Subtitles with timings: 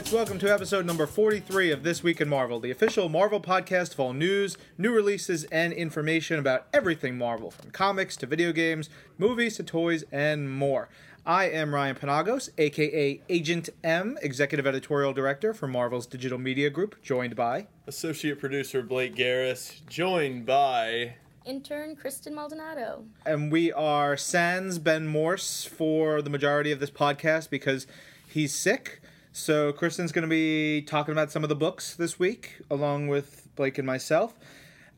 [0.00, 0.12] Alex.
[0.12, 4.00] Welcome to episode number 43 of This Week in Marvel, the official Marvel podcast of
[4.00, 9.56] all news, new releases, and information about everything Marvel, from comics to video games, movies
[9.56, 10.88] to toys, and more.
[11.26, 17.02] I am Ryan Penagos, aka Agent M, Executive Editorial Director for Marvel's Digital Media Group,
[17.02, 23.04] joined by Associate Producer Blake Garris, joined by intern Kristen Maldonado.
[23.26, 27.86] And we are sans Ben Morse for the majority of this podcast because
[28.26, 28.99] he's sick.
[29.32, 33.48] So Kristen's going to be talking about some of the books this week, along with
[33.54, 34.34] Blake and myself.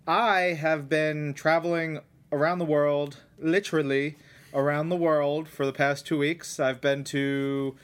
[0.07, 2.01] I have been traveling
[2.33, 4.17] around the world, literally
[4.55, 6.59] around the world, for the past two weeks.
[6.59, 7.77] I've been to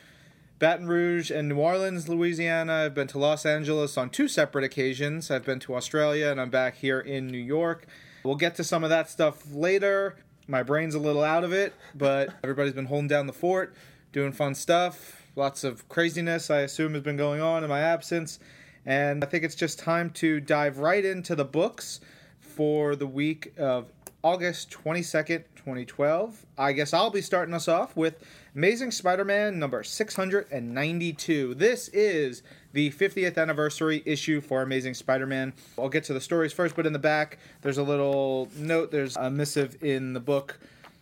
[0.59, 2.85] Baton Rouge and New Orleans, Louisiana.
[2.87, 5.31] I've been to Los Angeles on two separate occasions.
[5.31, 7.87] I've been to Australia, and I'm back here in New York.
[8.25, 10.17] We'll get to some of that stuff later.
[10.47, 13.75] My brain's a little out of it, but everybody's been holding down the fort,
[14.13, 18.41] doing fun stuff Lots of craziness, I assume, has been going on in my absence.
[18.85, 22.01] And I think it's just time to dive right into the books
[22.41, 23.87] for the week of
[24.25, 26.45] August 22nd, 2012.
[26.59, 28.17] I guess I'll be starting us off with
[28.57, 31.55] Amazing Spider Man number 692.
[31.55, 32.43] This is
[32.73, 35.53] the 50th anniversary issue for Amazing Spider Man.
[35.79, 39.17] I'll get to the stories first, but in the back, there's a little note, there's
[39.17, 40.59] a missive in the book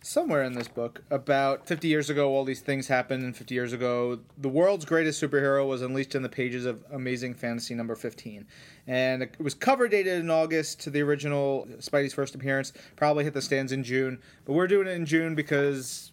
[0.07, 3.73] somewhere in this book about 50 years ago all these things happened and 50 years
[3.73, 8.47] ago the world's greatest superhero was unleashed in the pages of amazing fantasy number 15
[8.87, 13.35] and it was cover dated in august to the original spidey's first appearance probably hit
[13.35, 16.13] the stands in june but we're doing it in june because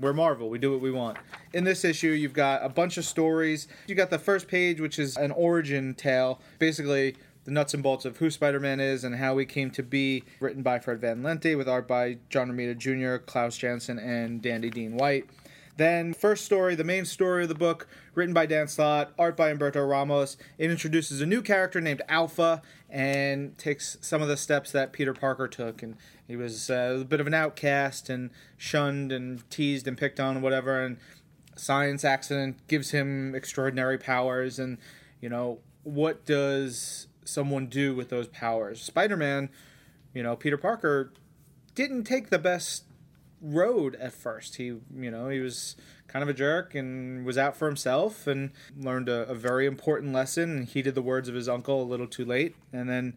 [0.00, 0.48] we're Marvel.
[0.48, 1.18] We do what we want.
[1.52, 3.66] In this issue, you've got a bunch of stories.
[3.88, 6.40] You got the first page, which is an origin tale.
[6.60, 7.16] Basically,
[7.48, 10.22] the nuts and bolts of who Spider Man is and how he came to be,
[10.38, 14.68] written by Fred Van Lente with art by John Romita Jr., Klaus Janson, and Dandy
[14.68, 15.24] Dean White.
[15.78, 19.50] Then, first story, the main story of the book, written by Dan Slott, art by
[19.50, 20.36] Humberto Ramos.
[20.58, 25.14] It introduces a new character named Alpha and takes some of the steps that Peter
[25.14, 25.82] Parker took.
[25.82, 25.96] And
[26.26, 28.28] he was uh, a bit of an outcast and
[28.58, 30.84] shunned and teased and picked on and whatever.
[30.84, 30.98] And
[31.56, 34.58] science accident gives him extraordinary powers.
[34.58, 34.76] And,
[35.22, 38.82] you know, what does someone do with those powers.
[38.82, 39.50] Spider Man,
[40.14, 41.12] you know, Peter Parker
[41.74, 42.84] didn't take the best
[43.40, 44.56] road at first.
[44.56, 45.76] He, you know, he was
[46.08, 50.12] kind of a jerk and was out for himself and learned a, a very important
[50.12, 52.56] lesson and heeded the words of his uncle a little too late.
[52.72, 53.14] And then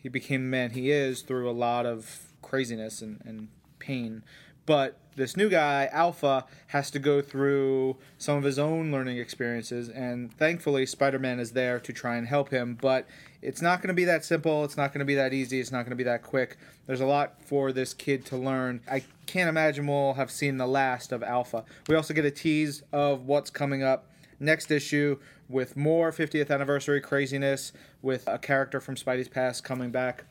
[0.00, 3.48] he became the man he is through a lot of craziness and, and
[3.78, 4.22] pain.
[4.66, 9.88] But this new guy, Alpha, has to go through some of his own learning experiences,
[9.88, 12.76] and thankfully, Spider Man is there to try and help him.
[12.80, 13.06] But
[13.44, 15.70] it's not going to be that simple, it's not going to be that easy, it's
[15.70, 16.56] not going to be that quick.
[16.86, 18.80] There's a lot for this kid to learn.
[18.90, 21.64] I can't imagine we'll have seen the last of Alpha.
[21.86, 24.06] We also get a tease of what's coming up
[24.40, 25.18] next issue
[25.48, 27.72] with more 50th anniversary craziness,
[28.02, 30.24] with a character from Spidey's past coming back.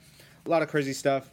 [0.45, 1.30] A lot of crazy stuff.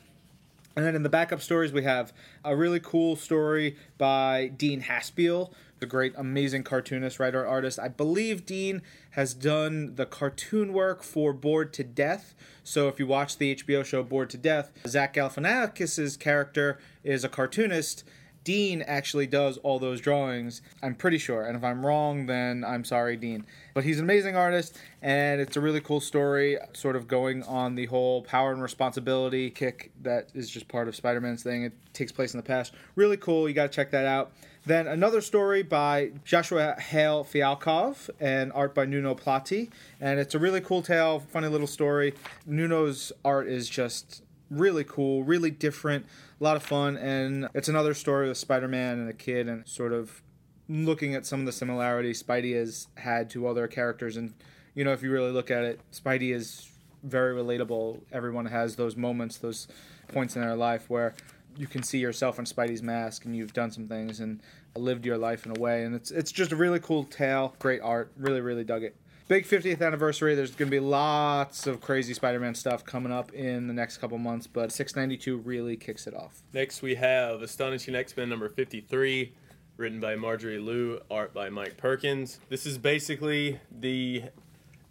[0.76, 2.12] And then in the backup stories, we have
[2.44, 7.78] a really cool story by Dean Haspiel, the great, amazing cartoonist, writer, artist.
[7.78, 12.34] I believe Dean has done the cartoon work for Bored to Death.
[12.62, 17.28] So if you watch the HBO show Bored to Death, Zach Galifianakis' character is a
[17.28, 18.04] cartoonist
[18.42, 20.62] Dean actually does all those drawings.
[20.82, 21.44] I'm pretty sure.
[21.44, 23.44] And if I'm wrong, then I'm sorry, Dean.
[23.74, 27.74] But he's an amazing artist, and it's a really cool story, sort of going on
[27.74, 31.64] the whole power and responsibility kick that is just part of Spider Man's thing.
[31.64, 32.74] It takes place in the past.
[32.94, 33.46] Really cool.
[33.48, 34.32] You got to check that out.
[34.66, 39.70] Then another story by Joshua Hale Fialkov and art by Nuno Plati.
[40.00, 42.14] And it's a really cool tale, funny little story.
[42.46, 46.04] Nuno's art is just really cool, really different,
[46.40, 49.92] a lot of fun, and it's another story with Spider-Man and a kid, and sort
[49.92, 50.22] of
[50.68, 54.34] looking at some of the similarities Spidey has had to other characters, and
[54.74, 56.68] you know, if you really look at it, Spidey is
[57.02, 58.00] very relatable.
[58.12, 59.68] Everyone has those moments, those
[60.08, 61.14] points in their life where
[61.56, 64.40] you can see yourself in Spidey's mask, and you've done some things and
[64.76, 67.80] lived your life in a way, and it's it's just a really cool tale, great
[67.80, 68.96] art, really really dug it
[69.30, 70.34] big 50th anniversary.
[70.34, 74.18] There's going to be lots of crazy Spider-Man stuff coming up in the next couple
[74.18, 76.42] months, but 692 really kicks it off.
[76.52, 79.32] Next, we have Astonishing X-Men number 53,
[79.76, 82.40] written by Marjorie Liu, art by Mike Perkins.
[82.48, 84.24] This is basically the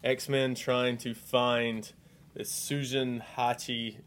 [0.05, 1.91] X-Men trying to find
[2.33, 3.97] this Susan Hachi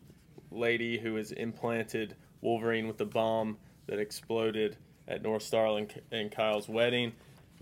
[0.51, 3.57] lady who has implanted Wolverine with the bomb
[3.87, 4.77] that exploded
[5.09, 7.13] at Northstar and, and Kyle's wedding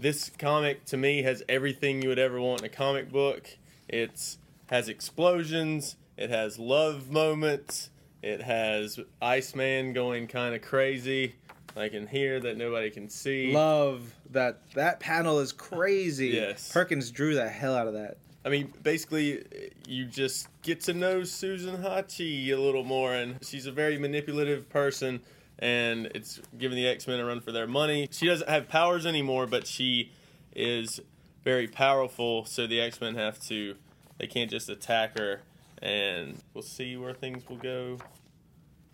[0.01, 3.59] this comic to me has everything you would ever want in a comic book.
[3.89, 4.39] It's
[4.69, 7.91] has explosions, it has love moments,
[8.23, 11.35] it has Iceman going kind of crazy.
[11.77, 13.53] like in here that nobody can see.
[13.53, 16.29] Love that that panel is crazy.
[16.29, 16.73] Yes.
[16.73, 18.17] Perkins drew the hell out of that.
[18.45, 19.45] I mean, basically,
[19.87, 24.69] you just get to know Susan Hachi a little more, and she's a very manipulative
[24.71, 25.21] person,
[25.59, 28.09] and it's giving the X Men a run for their money.
[28.11, 30.13] She doesn't have powers anymore, but she
[30.55, 31.01] is
[31.45, 33.77] very powerful, so the X Men have to,
[34.19, 35.43] they can't just attack her,
[35.83, 37.99] and we'll see where things will go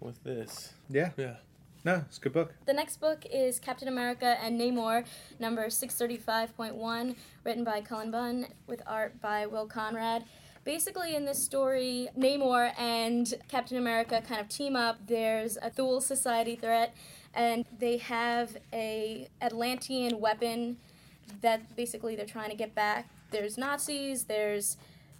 [0.00, 0.72] with this.
[0.88, 1.10] Yeah.
[1.16, 1.36] Yeah.
[1.86, 2.52] No, it's a good book.
[2.64, 5.04] The next book is Captain America and Namor,
[5.38, 10.24] number 635.1, written by Cullen Bunn with art by Will Conrad.
[10.64, 14.98] Basically, in this story, Namor and Captain America kind of team up.
[15.06, 16.92] There's a Thule Society threat,
[17.32, 20.78] and they have a Atlantean weapon
[21.40, 23.08] that basically they're trying to get back.
[23.30, 24.76] There's Nazis, there's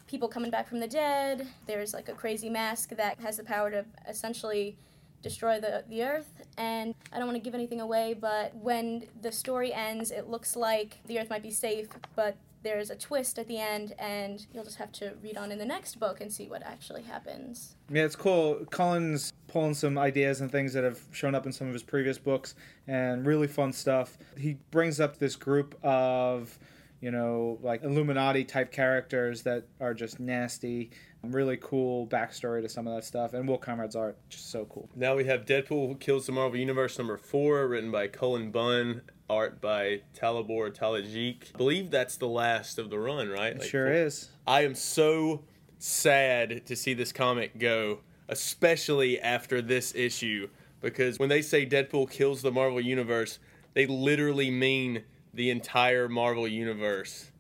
[0.09, 3.71] people coming back from the dead, there's like a crazy mask that has the power
[3.71, 4.77] to essentially
[5.23, 9.33] destroy the, the earth and i don't want to give anything away but when the
[9.33, 13.47] story ends it looks like the earth might be safe but there's a twist at
[13.47, 16.49] the end and you'll just have to read on in the next book and see
[16.49, 18.65] what actually happens Yeah, it's cool.
[18.71, 22.19] Cullen's pulling some ideas and things that have shown up in some of his previous
[22.19, 22.57] books
[22.89, 24.19] and really fun stuff.
[24.37, 26.59] He brings up this group of,
[27.01, 30.91] you know, like Illuminati type characters that are just nasty.
[31.23, 33.35] Really cool backstory to some of that stuff.
[33.35, 34.89] And Will Conrad's art, just so cool.
[34.95, 39.61] Now we have Deadpool Kills the Marvel Universe number four, written by Cullen Bunn, art
[39.61, 41.55] by Dalibor Talajic.
[41.55, 43.53] I believe that's the last of the run, right?
[43.53, 44.31] It Like, sure is.
[44.47, 45.43] I am so
[45.79, 50.49] sad to see this comic go, especially after this issue,
[50.81, 53.39] because when they say Deadpool kills the Marvel Universe,
[53.75, 55.03] they literally mean
[55.35, 57.31] the entire Marvel Universe.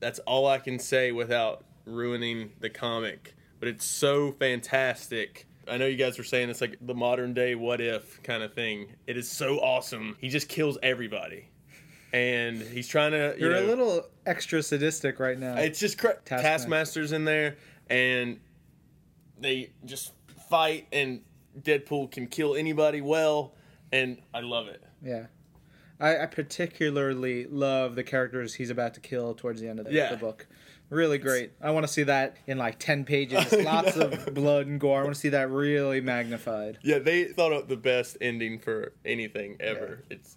[0.00, 3.34] That's all I can say without ruining the comic.
[3.60, 5.46] But it's so fantastic.
[5.66, 8.52] I know you guys were saying it's like the modern day what if kind of
[8.54, 8.88] thing.
[9.06, 10.16] It is so awesome.
[10.20, 11.48] He just kills everybody.
[12.12, 13.34] And he's trying to.
[13.38, 15.56] You You're know, a little extra sadistic right now.
[15.56, 16.42] it's just cra- Taskmaster.
[17.00, 17.56] Taskmaster's in there,
[17.90, 18.38] and
[19.38, 20.12] they just
[20.48, 21.22] fight, and
[21.60, 23.54] Deadpool can kill anybody well,
[23.90, 24.82] and I love it.
[25.02, 25.26] yeah.
[26.00, 29.92] I, I particularly love the characters he's about to kill towards the end of the,
[29.92, 30.10] Yeah.
[30.10, 30.46] the book.
[30.90, 31.52] Really great.
[31.60, 33.52] I want to see that in like 10 pages.
[33.64, 35.00] Lots of blood and gore.
[35.00, 36.78] I want to see that really magnified.
[36.82, 40.04] Yeah, they thought up the best ending for anything ever.
[40.10, 40.36] It's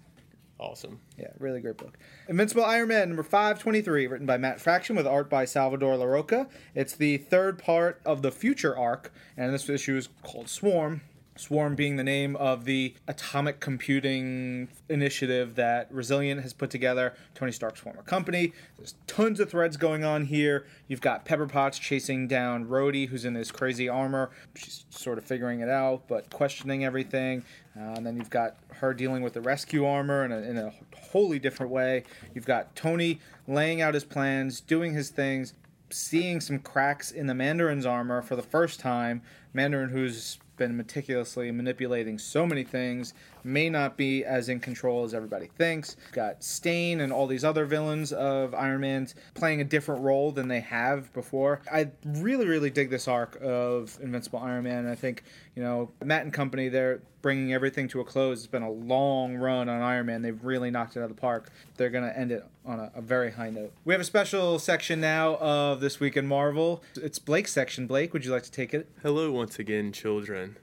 [0.59, 0.99] awesome.
[1.17, 1.97] Yeah, really great book.
[2.27, 6.49] Invincible Iron Man number 523, written by Matt Fraction with art by Salvador Larroca.
[6.73, 11.01] It's the third part of the Future arc, and this issue is called Swarm.
[11.37, 17.51] Swarm being the name of the atomic computing initiative that Resilient has put together, Tony
[17.51, 18.53] Stark's former company.
[18.77, 20.65] There's tons of threads going on here.
[20.87, 24.31] You've got Pepper Potts chasing down Rhodey, who's in his crazy armor.
[24.55, 27.43] She's sort of figuring it out, but questioning everything.
[27.77, 30.73] Uh, and then you've got her dealing with the rescue armor in a, in a
[30.95, 32.03] wholly different way.
[32.33, 35.53] You've got Tony laying out his plans, doing his things,
[35.89, 39.21] seeing some cracks in the Mandarin's armor for the first time.
[39.53, 43.13] Mandarin, who's been meticulously manipulating so many things,
[43.43, 45.95] may not be as in control as everybody thinks.
[46.11, 50.47] Got Stane and all these other villains of Iron Man's playing a different role than
[50.47, 51.61] they have before.
[51.71, 54.87] I really, really dig this arc of Invincible Iron Man.
[54.87, 55.23] I think,
[55.55, 58.39] you know, Matt and company, they're bringing everything to a close.
[58.39, 60.21] It's been a long run on Iron Man.
[60.21, 61.49] They've really knocked it out of the park.
[61.75, 63.71] They're going to end it on a, a very high note.
[63.85, 66.83] We have a special section now of This Week in Marvel.
[66.97, 67.87] It's Blake's section.
[67.87, 68.89] Blake, would you like to take it?
[69.01, 70.57] Hello, once again, children.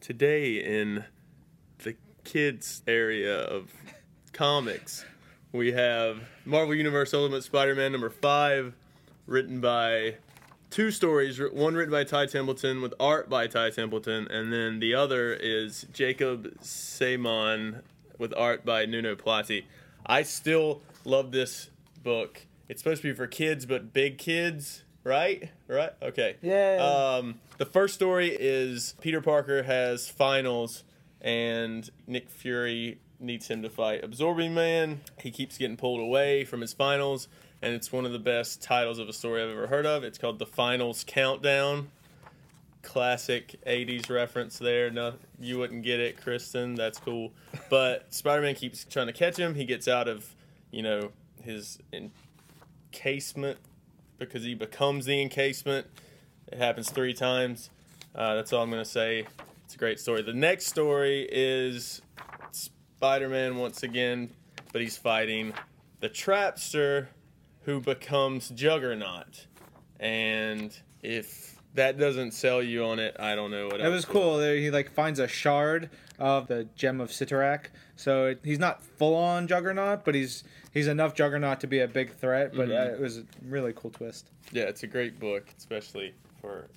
[0.00, 1.04] Today, in
[1.78, 1.94] the
[2.24, 3.70] kids' area of
[4.32, 5.04] comics,
[5.52, 8.72] we have Marvel Universe Ultimate Spider Man number five,
[9.26, 10.16] written by
[10.70, 14.94] two stories one written by Ty Templeton with art by Ty Templeton, and then the
[14.94, 17.82] other is Jacob Semahn
[18.18, 19.66] with art by Nuno Plati.
[20.06, 21.70] I still love this
[22.02, 22.46] book.
[22.68, 25.50] It's supposed to be for kids, but big kids, right?
[25.68, 25.92] Right?
[26.00, 26.36] Okay.
[26.42, 27.18] Yeah.
[27.18, 30.84] Um, the first story is Peter Parker has finals,
[31.20, 35.00] and Nick Fury needs him to fight Absorbing Man.
[35.20, 37.28] He keeps getting pulled away from his finals,
[37.60, 40.02] and it's one of the best titles of a story I've ever heard of.
[40.04, 41.90] It's called The Finals Countdown.
[42.82, 44.90] Classic 80s reference there.
[44.90, 46.74] No, you wouldn't get it, Kristen.
[46.74, 47.32] That's cool.
[47.70, 49.54] But Spider Man keeps trying to catch him.
[49.54, 50.34] He gets out of,
[50.72, 51.12] you know,
[51.44, 53.58] his encasement
[54.18, 55.86] because he becomes the encasement.
[56.50, 57.70] It happens three times.
[58.14, 59.26] Uh, that's all I'm going to say.
[59.64, 60.22] It's a great story.
[60.22, 62.02] The next story is
[62.50, 64.30] Spider Man once again,
[64.72, 65.52] but he's fighting
[66.00, 67.08] the Trapster
[67.64, 69.46] who becomes Juggernaut.
[70.00, 74.38] And if that doesn't sell you on it, I don't know what It was cool.
[74.38, 77.66] There, he like finds a shard of the gem of Cyttorak.
[77.96, 81.88] So it, he's not full on Juggernaut, but he's he's enough Juggernaut to be a
[81.88, 82.52] big threat.
[82.54, 82.90] But Mhm.
[82.90, 86.68] uh, it was a really cool twist, Yeah, it's a great book, especially for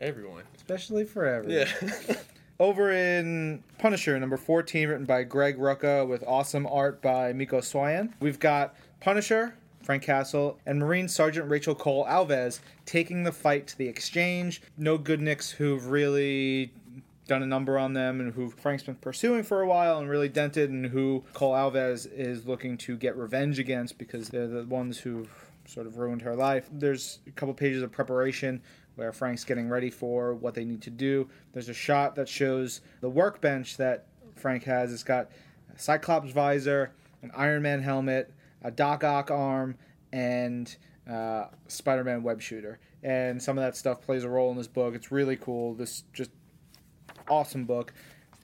[0.00, 0.44] everyone.
[0.56, 1.66] especially for everyone.
[2.08, 2.16] Yeah.
[2.60, 8.12] Over in Punisher, number 14, written by Greg Rucka with awesome art by Miko Swayan.
[8.18, 9.54] We've got Punisher,
[9.84, 14.60] Frank Castle, and Marine Sergeant Rachel Cole Alves taking the fight to the exchange.
[14.76, 16.72] No good nicks who've really
[17.28, 20.28] done a number on them and who Frank's been pursuing for a while and really
[20.28, 24.98] dented, and who Cole Alves is looking to get revenge against because they're the ones
[24.98, 25.30] who've
[25.66, 26.68] sort of ruined her life.
[26.72, 28.62] There's a couple pages of preparation
[28.96, 31.28] where Frank's getting ready for what they need to do.
[31.52, 34.92] There's a shot that shows the workbench that Frank has.
[34.92, 35.30] It's got
[35.72, 36.92] a Cyclops visor,
[37.22, 38.32] an Iron Man helmet,
[38.62, 39.76] a Doc Ock arm,
[40.12, 40.74] and
[41.08, 42.80] uh, Spider Man web shooter.
[43.02, 44.94] And some of that stuff plays a role in this book.
[44.94, 45.74] It's really cool.
[45.74, 46.30] This just
[47.28, 47.92] awesome book.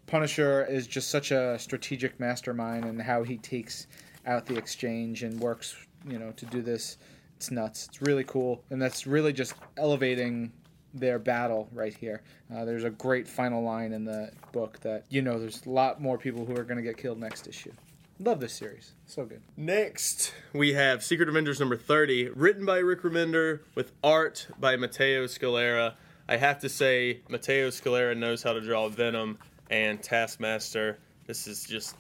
[0.07, 3.87] Punisher is just such a strategic mastermind and how he takes
[4.27, 5.77] out the exchange and works,
[6.07, 6.99] you know, to do this.
[7.37, 7.89] It's nuts.
[7.89, 10.53] It's really cool, and that's really just elevating
[10.95, 12.23] their battle right here.
[12.55, 16.01] Uh, there's a great final line in the book that you know there's a lot
[16.01, 17.73] more people who are going to get killed next issue.
[18.21, 18.93] Love this series.
[19.07, 19.43] So good.
[19.57, 25.27] Next, we have Secret Avengers number 30, written by Rick Remender with art by Matteo
[25.27, 25.95] Scalera.
[26.29, 29.39] I have to say, Matteo Scalera knows how to draw Venom
[29.71, 30.99] and Taskmaster.
[31.27, 31.97] This is just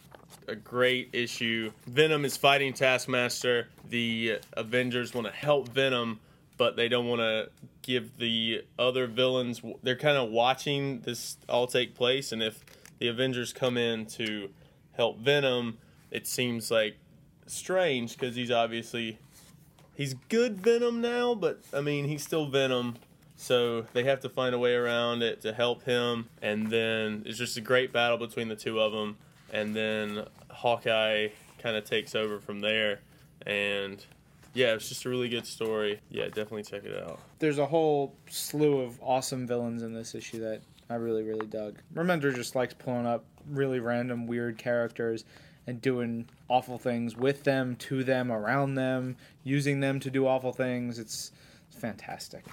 [0.48, 1.72] a great issue.
[1.86, 3.68] Venom is fighting Taskmaster.
[3.88, 6.20] The Avengers want to help Venom,
[6.56, 7.50] but they don't want to
[7.82, 9.60] give the other villains.
[9.82, 12.64] They're kind of watching this all take place, and if
[12.98, 14.48] the Avengers come in to
[14.92, 15.78] help Venom,
[16.10, 16.96] it seems like
[17.46, 19.18] strange because he's obviously
[19.94, 22.96] he's good Venom now, but I mean he's still Venom.
[23.44, 27.36] So they have to find a way around it to help him, and then it's
[27.36, 29.18] just a great battle between the two of them,
[29.52, 33.00] and then Hawkeye kind of takes over from there,
[33.46, 34.02] and
[34.54, 36.00] yeah, it's just a really good story.
[36.08, 37.20] Yeah, definitely check it out.
[37.38, 41.76] There's a whole slew of awesome villains in this issue that I really, really dug.
[41.94, 45.26] Remender just likes pulling up really random, weird characters
[45.66, 50.54] and doing awful things with them, to them, around them, using them to do awful
[50.54, 50.98] things.
[50.98, 51.30] It's,
[51.68, 52.46] it's fantastic.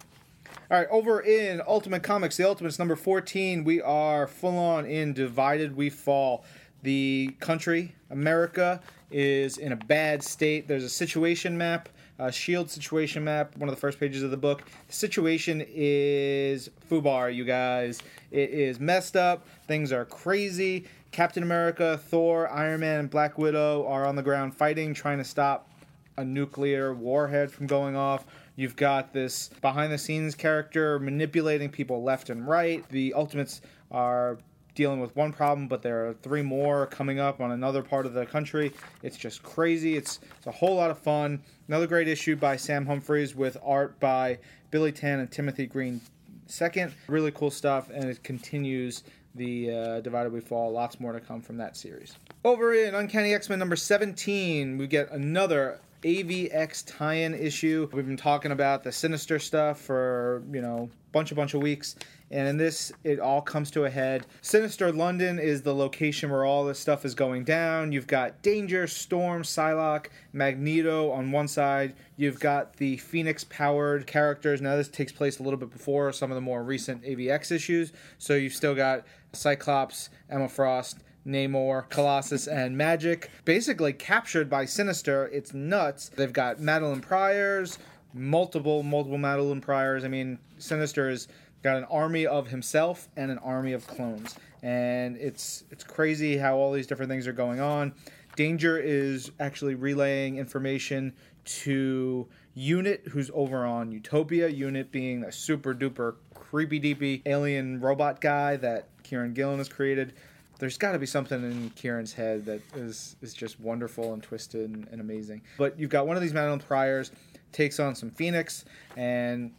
[0.72, 5.12] All right, over in Ultimate Comics, the Ultimates number 14, we are full on in
[5.12, 6.46] Divided We Fall.
[6.82, 8.80] The country, America,
[9.12, 10.70] is in a bad state.
[10.70, 14.38] There's a situation map, a shield situation map, one of the first pages of the
[14.38, 14.64] book.
[14.88, 18.00] The situation is Fubar, you guys.
[18.32, 19.46] It is messed up.
[19.68, 20.86] Things are crazy.
[21.12, 25.26] Captain America, Thor, Iron Man, and Black Widow are on the ground fighting, trying to
[25.26, 25.70] stop
[26.16, 28.26] a nuclear warhead from going off.
[28.62, 32.88] You've got this behind the scenes character manipulating people left and right.
[32.90, 34.38] The Ultimates are
[34.76, 38.14] dealing with one problem, but there are three more coming up on another part of
[38.14, 38.72] the country.
[39.02, 39.98] It's just crazy.
[39.98, 41.42] It's, it's a whole lot of fun.
[41.70, 44.38] Another great issue by Sam Humphries with art by
[44.70, 46.00] Billy Tan and Timothy Green.
[46.46, 50.72] Second, really cool stuff, and it continues the uh, Divided We Fall.
[50.72, 52.16] Lots more to come from that series.
[52.46, 57.88] Over in Uncanny X Men number 17, we get another AVX tie-in issue.
[57.94, 61.96] We've been talking about the Sinister stuff for you know bunch a bunch of weeks,
[62.32, 64.26] and in this it all comes to a head.
[64.42, 67.92] Sinister London is the location where all this stuff is going down.
[67.92, 71.94] You've got Danger, Storm, Psylocke, Magneto on one side.
[72.18, 74.60] You've got the Phoenix-powered characters.
[74.60, 77.94] Now this takes place a little bit before some of the more recent AVX issues,
[78.18, 80.98] so you've still got Cyclops, Emma Frost.
[81.26, 85.28] Namor, Colossus, and Magik, basically captured by Sinister.
[85.28, 86.10] It's nuts.
[86.10, 87.78] They've got Madelyne Pryor's,
[88.14, 90.04] multiple, multiple Madelyne Pryor's.
[90.04, 91.28] I mean, Sinister has
[91.64, 96.58] got an army of himself and an army of clones, and it's it's crazy how
[96.58, 97.94] all these different things are going on.
[98.36, 101.14] Danger is actually relaying information
[101.44, 104.48] to Unit, who's over on Utopia.
[104.48, 110.14] Unit being a super duper creepy deepy alien robot guy that Kieron Gillen has created
[110.62, 114.70] there's got to be something in Kieron's head that is is just wonderful and twisted
[114.70, 115.42] and, and amazing.
[115.58, 117.10] But you've got one of these Madelyne Pryors
[117.52, 118.64] takes on some Phoenix,
[118.96, 119.52] and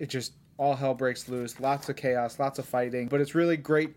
[0.00, 1.60] it just all hell breaks loose.
[1.60, 3.06] Lots of chaos, lots of fighting.
[3.06, 3.94] But it's really great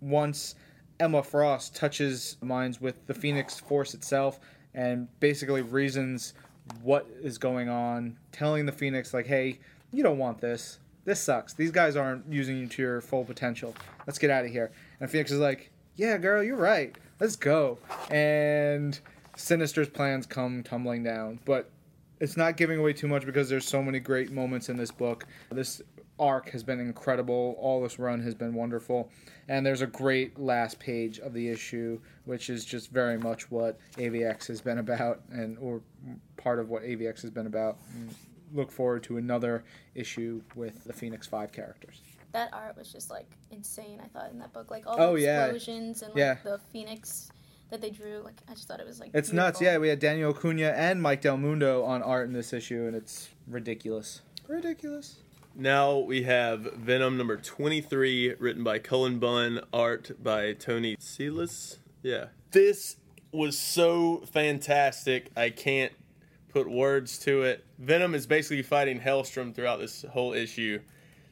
[0.00, 0.54] once
[1.00, 4.38] Emma Frost touches minds with the Phoenix Force itself
[4.74, 6.34] and basically reasons
[6.82, 9.58] what is going on, telling the Phoenix like, "Hey,
[9.92, 10.78] you don't want this.
[11.04, 11.54] This sucks.
[11.54, 13.74] These guys aren't using you to your full potential.
[14.06, 14.70] Let's get out of here."
[15.00, 16.96] And Phoenix is like, "Yeah, girl, you're right.
[17.20, 17.78] Let's go."
[18.10, 18.98] And
[19.36, 21.70] Sinister's plans come tumbling down, but
[22.20, 25.26] it's not giving away too much because there's so many great moments in this book.
[25.50, 25.82] This
[26.18, 27.56] arc has been incredible.
[27.58, 29.10] All this run has been wonderful.
[29.48, 33.78] And there's a great last page of the issue, which is just very much what
[33.96, 35.82] AVX has been about, and or
[36.36, 37.78] part of what AVX has been about.
[38.54, 42.02] Look forward to another issue with the Phoenix Five characters.
[42.32, 44.00] That art was just like insane.
[44.02, 45.44] I thought in that book, like all Oh, the yeah.
[45.44, 46.36] explosions and like Yeah.
[46.42, 47.30] the phoenix
[47.70, 48.20] that they drew.
[48.24, 49.60] Like I just thought it was like It's nuts.
[49.60, 52.96] Yeah, we had Daniel Acuna and Mike Del Mundo on art in this issue, and
[52.96, 54.22] it's ridiculous.
[54.48, 55.16] Ridiculous.
[55.54, 61.78] Now we have Venom number 23, written by Cullen Bunn, art by Thony Silas.
[62.02, 62.26] Yeah.
[62.52, 62.96] This
[63.32, 65.30] was so fantastic.
[65.36, 65.92] I can't
[66.48, 67.64] put words to it.
[67.78, 70.80] Venom is basically fighting Hellstrom throughout this whole issue.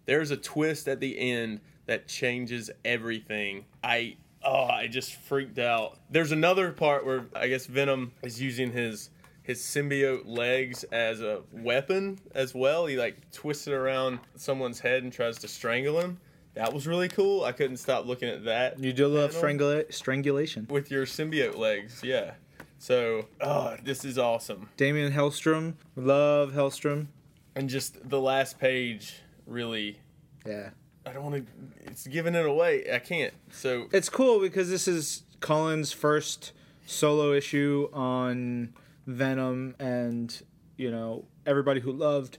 [0.07, 3.65] There's a twist at the end that changes everything.
[3.83, 5.99] I oh, I just freaked out.
[6.11, 9.11] There's another part where I guess Venom is using his
[9.43, 12.87] his symbiote legs as a weapon as well.
[12.87, 16.21] He like twists it around someone's head and tries to strangle him.
[16.55, 17.45] That was really cool.
[17.45, 18.79] I couldn't stop looking at that.
[18.79, 20.67] You do love strangula- strangulation.
[20.69, 22.33] with your symbiote legs, yeah.
[22.79, 24.69] So, oh, this is awesome.
[24.77, 27.09] Daimon Hellstrom, love Hellstrom.
[27.55, 29.99] And just the last page really
[30.47, 30.71] Yeah.
[31.07, 31.53] I don't want to
[31.87, 32.85] it's giving it away.
[32.93, 33.35] I can't.
[33.51, 36.53] So, It's cool because this is Cullen's first
[36.87, 38.75] solo issue on
[39.07, 40.43] Venom, and
[40.77, 42.39] you know everybody who loved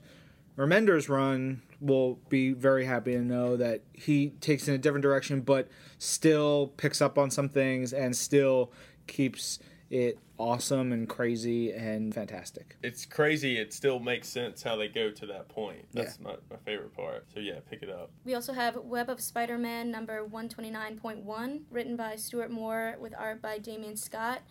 [0.58, 5.42] Remender's run will be very happy to know that he takes in a different direction,
[5.42, 8.72] but still picks up on some things and still
[9.08, 9.58] keeps
[9.90, 12.76] it awesome and crazy and fantastic.
[12.82, 13.58] it's crazy.
[13.58, 15.86] It still makes sense how they go to that point.
[15.94, 17.26] That's my, my favorite part.
[17.34, 18.12] So, yeah, pick it up.
[18.26, 23.42] We also have Web of Spider Man number 129.1, written by Stuart Moore with art
[23.42, 24.42] by Damion Scott.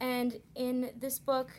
[0.00, 1.50] And in this book,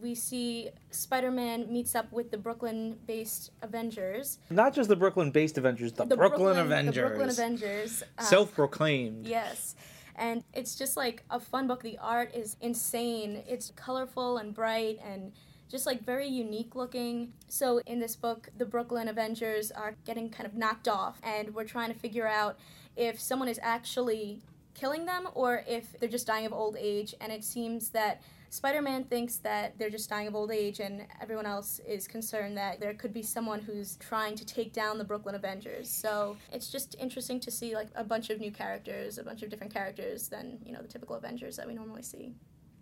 [0.00, 4.38] we see Spider Man meets up with the Brooklyn based Avengers.
[4.50, 8.02] Not just the Brooklyn-based Avengers, the, The Brooklyn, Avengers, The Brooklyn Avengers.
[8.18, 9.26] uh, self-proclaimed.
[9.26, 9.74] Yes.
[10.16, 11.82] And it's just like a fun book.
[11.82, 13.42] The art is insane.
[13.46, 15.32] It's colorful and bright and
[15.68, 17.32] just like very unique looking.
[17.48, 21.64] So in this book, the Brooklyn Avengers are getting kind of knocked off and we're
[21.64, 22.58] trying to figure out
[22.96, 24.42] if someone is actually
[24.74, 28.22] killing them or if they're just dying of old age and it seems that
[28.56, 32.80] Spider-Man thinks that they're just dying of old age and everyone else is concerned that
[32.80, 35.90] there could be someone who's trying to take down the Brooklyn Avengers.
[35.90, 39.50] So it's just interesting to see like a bunch of new characters, a bunch of
[39.50, 42.32] different characters than, you know, the typical Avengers that we normally see.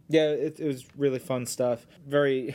[0.08, 1.86] Yeah, it, it was really fun stuff.
[2.06, 2.54] Very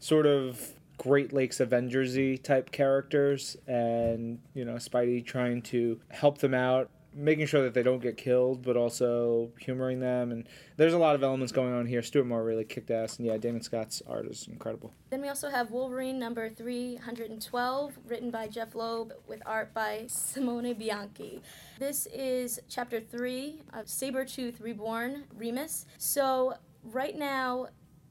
[0.00, 6.54] sort of Great Lakes Avengersy type characters, and you know Spidey trying to help them
[6.54, 10.30] out, making sure that they don't get killed, but also humoring them.
[10.30, 12.00] And there's a lot of elements going on here.
[12.02, 14.94] Stuart Moore really kicked ass, and yeah, Damion Scott's art is incredible.
[15.10, 20.72] Then we also have Wolverine number 312, written by Jeph Loeb with art by Simone
[20.74, 21.42] Bianchi.
[21.78, 25.86] This is chapter 3 of Sabretooth Reborn, Remus.
[25.98, 26.54] So,
[26.84, 27.68] right now,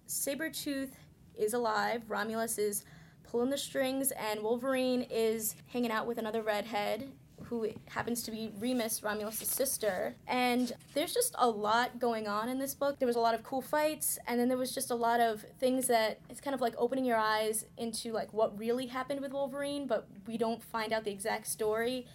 [0.07, 0.91] Sabretooth
[1.35, 2.83] is alive, Romulus is
[3.23, 7.11] pulling the strings, and Wolverine is hanging out with another redhead
[7.49, 10.15] who happens to be Remus, Romulus' sister.
[10.27, 12.99] And there's just a lot going on in this book.
[12.99, 15.45] There was a lot of cool fights, and then there was just a lot of
[15.59, 19.31] things that it's kind of like opening your eyes into like what really happened with
[19.31, 22.05] Wolverine, but we don't find out the exact story.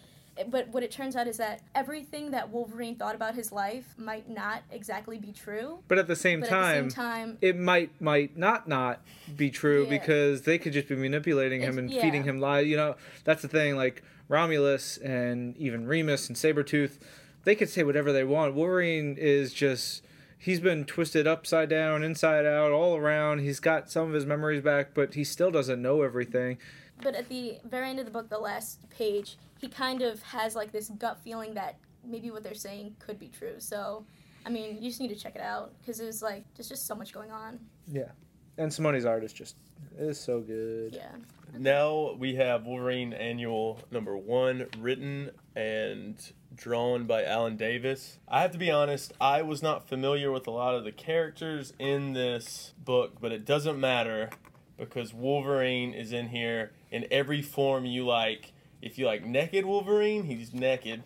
[0.49, 4.27] But what it turns out is that everything that Wolverine thought about his life might
[4.27, 5.79] not exactly be true.
[5.87, 6.53] But at the same time.
[6.77, 9.01] at the same time, it might might not not
[9.35, 9.89] be true Yeah.
[9.91, 12.01] because they could just be manipulating him It's- and yeah.
[12.01, 12.65] feeding him lies.
[12.65, 13.75] You know, that's the thing.
[13.75, 16.97] Like Romulus and even Remus and Sabretooth,
[17.43, 18.55] they could say whatever they want.
[18.55, 20.03] Wolverine is just
[20.37, 23.39] he's been twisted upside down, inside out, all around.
[23.39, 26.57] He's got some of his memories back, but he still doesn't know everything.
[27.01, 30.55] but at the very end of the book, the last page, he kind of has
[30.55, 33.55] like this gut feeling that maybe what they're saying could be true.
[33.59, 34.05] So,
[34.45, 36.95] I mean, you just need to check it out because there's like there's just so
[36.95, 37.59] much going on.
[37.87, 38.11] Yeah.
[38.57, 39.55] And Simone's art is just
[39.97, 40.93] is so good.
[40.93, 41.11] Yeah.
[41.57, 46.15] Now we have Wolverine Annual number one, written and
[46.55, 48.17] drawn by Alan Davis.
[48.27, 51.73] I have to be honest, I was not familiar with a lot of the characters
[51.79, 54.29] in this book, but it doesn't matter
[54.77, 58.51] because Wolverine is in here in every form you like.
[58.81, 61.03] If you like naked Wolverine, he's naked.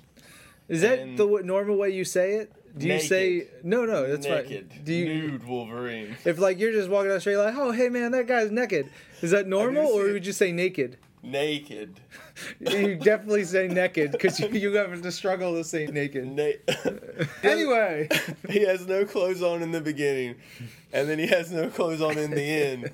[0.67, 2.51] Is that And- the normal way you say it?
[2.77, 3.07] Do you Naked.
[3.09, 3.85] say no?
[3.85, 4.71] No, that's naked.
[4.71, 4.83] fine.
[4.83, 6.15] Do you Nude Wolverine.
[6.25, 8.89] If like you're just walking down the street like, oh hey man, that guy's naked.
[9.21, 10.97] Is that normal or would you say naked?
[11.23, 11.99] Naked.
[12.59, 16.25] you definitely say naked because you, you have to struggle to say naked.
[16.27, 16.51] Na-
[17.43, 18.07] Anyway,
[18.49, 20.35] he has no clothes on in the beginning,
[20.93, 22.91] and then he has no clothes on in the end,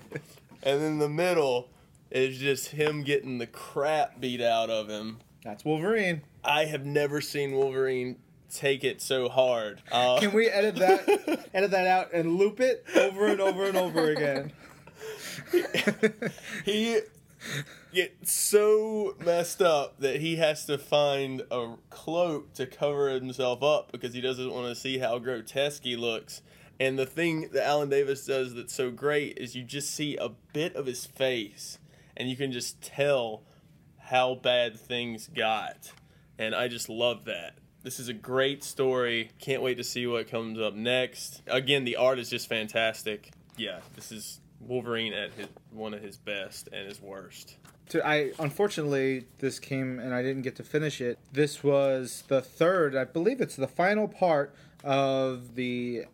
[0.63, 1.69] and in the middle
[2.11, 5.17] is just him getting the crap beat out of him.
[5.43, 6.21] That's Wolverine.
[6.43, 8.17] I have never seen Wolverine
[8.53, 9.81] take it so hard.
[9.91, 13.77] Uh, Can we edit that edit that out and loop it over and over and
[13.77, 14.51] over again?
[16.65, 16.99] he
[17.93, 23.91] gets so messed up that he has to find a cloak to cover himself up
[23.91, 26.41] because he doesn't want to see how grotesque he looks.
[26.79, 30.29] And the thing that Alan Davis does that's so great is you just see a
[30.53, 31.77] bit of his face
[32.17, 33.43] and you can just tell
[33.97, 35.91] how bad things got.
[36.37, 37.57] And I just love that.
[37.83, 39.31] This is a great story.
[39.39, 41.41] Can't wait to see what comes up next.
[41.47, 43.31] Again, the art is just fantastic.
[43.57, 47.57] Yeah, this is Wolverine at his, one of his best and his worst.
[47.89, 51.19] To, I unfortunately this came and I didn't get to finish it.
[51.33, 56.05] This was the third, I believe it's the final part of the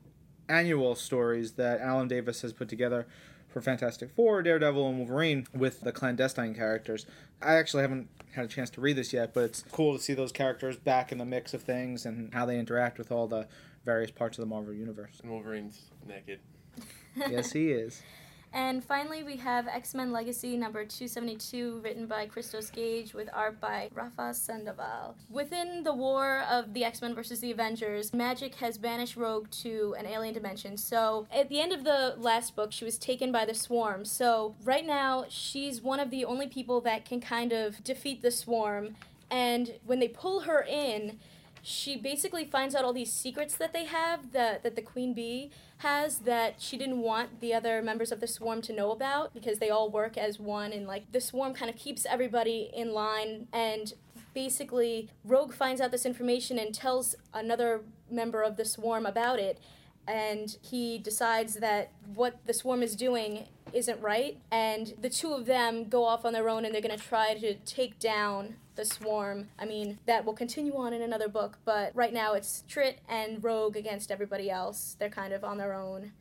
[0.50, 3.06] annual stories that Alan Davis has put together
[3.48, 7.06] for Fantastic Four, Daredevil, and Wolverine with the clandestine characters.
[7.42, 10.14] I actually haven't had a chance to read this yet, but it's cool to see
[10.14, 13.48] those characters back in the mix of things and how they interact with all the
[13.86, 15.20] various parts of the Marvel universe.
[15.22, 16.40] And Wolverine's naked.
[17.16, 18.02] yes, he is.
[18.52, 23.62] And finally, we have X Men Legacy number 272, written by Christos Gage, with art
[23.62, 25.16] by Rafa Sandoval.
[25.30, 29.96] Within the war of the X Men versus the Avengers, magic has banished Rogue to
[30.00, 30.78] an alien dimension.
[30.78, 34.04] So, at the end of the last book, she was taken by the Swarm.
[34.04, 38.32] So, right now, she's one of the only people that can kind of defeat the
[38.32, 38.96] Swarm.
[39.30, 41.20] And when they pull her in,
[41.62, 45.52] she basically finds out all these secrets that they have that, that the queen bee
[45.78, 49.60] has that she didn't want the other members of the swarm to know about because
[49.60, 53.48] they all work as one and like the swarm kind of keeps everybody in line
[53.54, 53.94] and
[54.34, 59.60] basically rogue finds out this information and tells another member of the swarm about it
[60.08, 65.46] and he decides that what the swarm is doing isn't right and the two of
[65.46, 68.86] them go off on their own and they're going to try to take down the
[68.86, 73.00] swarm i mean that will continue on in another book but right now it's trit
[73.10, 76.14] and rogue against everybody else they're kind of on their own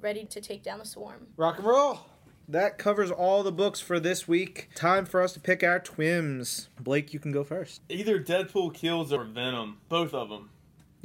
[0.00, 2.00] ready to take down the swarm Rock and roll.
[2.48, 4.70] That covers all the books for this week.
[4.74, 6.68] Time for us to pick our twims.
[6.80, 7.80] Blake, you can go first.
[7.88, 9.78] Either Deadpool kills or Venom.
[9.88, 10.50] Both of them.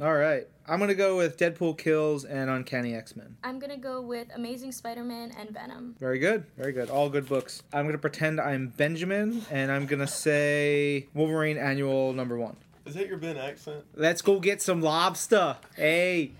[0.00, 0.46] All right.
[0.68, 3.36] I'm going to go with Deadpool Kills and Uncanny X Men.
[3.44, 6.44] i'm going to go with amazing spider-man and venom Very good.
[6.56, 6.90] Very good.
[6.90, 7.62] All good books.
[7.72, 12.56] I'm going to pretend I'm Benjamin and I'm going to say Wolverine Annual number one.
[12.84, 13.84] Is that your Ben accent?
[13.94, 15.56] Let's go get some lobster.
[15.76, 16.32] Hey,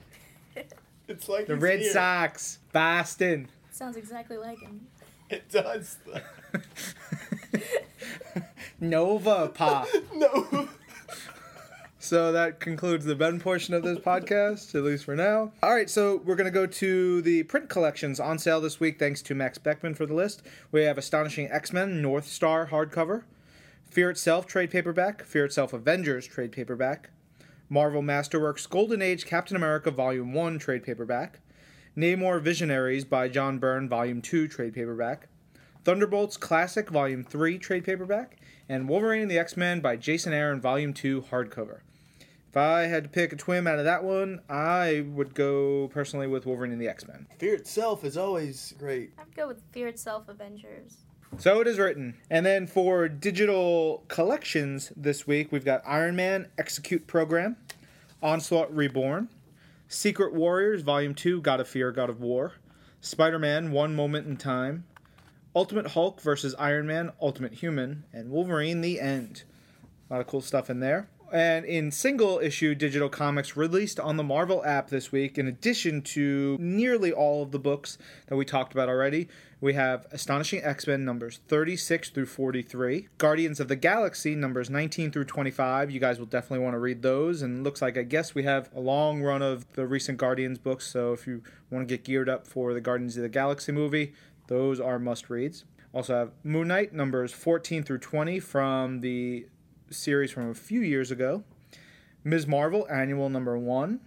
[1.09, 1.93] It's like the he's Red here.
[1.93, 2.59] Sox.
[2.73, 3.49] Boston.
[3.71, 4.87] sounds exactly like him
[5.31, 5.99] It does.
[8.81, 9.89] Nova Pop.
[10.15, 10.69] no.
[12.07, 15.51] So that concludes the Ben portion of this podcast, at least for now.
[15.61, 18.97] All right, so we're going to go to the print collections on sale this week,
[18.97, 20.41] thanks to Max Beckman for the list.
[20.71, 23.25] We have Astonishing X Men Northstar hardcover,
[23.91, 27.11] Fear Itself trade paperback, Fear Itself Avengers trade paperback,
[27.69, 31.41] Marvel Masterworks Golden Age Captain America Volume 1 trade paperback,
[31.97, 35.27] Namor Visionaries by John Byrne Volume 2 trade paperback,
[35.83, 38.37] Thunderbolts Classic Volume 3 trade paperback,
[38.69, 41.81] and Wolverine and the X Men by Jason Aaron Volume 2 hardcover.
[42.57, 46.27] If I had to pick a twim out of that one, I would go personally
[46.27, 47.27] with Wolverine and the X Men.
[47.37, 49.13] Fear itself is always great.
[49.19, 51.05] i'd go with fear itself avengers
[51.37, 52.15] So it is written.
[52.31, 57.59] And then for digital collections this week, we've got Iron Man Execute Program,
[58.23, 59.29] Onslaught Reborn,
[59.87, 62.55] Secret Warriors Volume 2 God of Fear, God of War,
[63.03, 64.85] Spider Man One Moment in Time,
[65.55, 69.43] Ultimate Hulk versus Iron Man Ultimate Human, and Wolverine The End.
[70.09, 71.11] A lot of cool stuff in there.
[71.33, 76.03] And in single issue digital comics released on the Marvel app this week, in addition
[76.03, 79.29] to nearly all of the books that we talked about already,
[79.61, 85.11] we have Astonishing X Men numbers 36 through 43, Guardians of the Galaxy numbers 19
[85.11, 85.91] through 25.
[85.91, 87.43] You guys will definitely want to read those.
[87.43, 90.87] And looks like, I guess, we have a long run of the recent Guardians books.
[90.87, 94.13] So if you want to get geared up for the Guardians of the Galaxy movie,
[94.47, 95.65] those are must reads.
[95.93, 99.47] Also have Moon Knight numbers 14 through 20 from the
[99.91, 101.45] series from a few years ago.
[102.25, 102.47] Ms.
[102.47, 104.01] Marvel Annual number 1,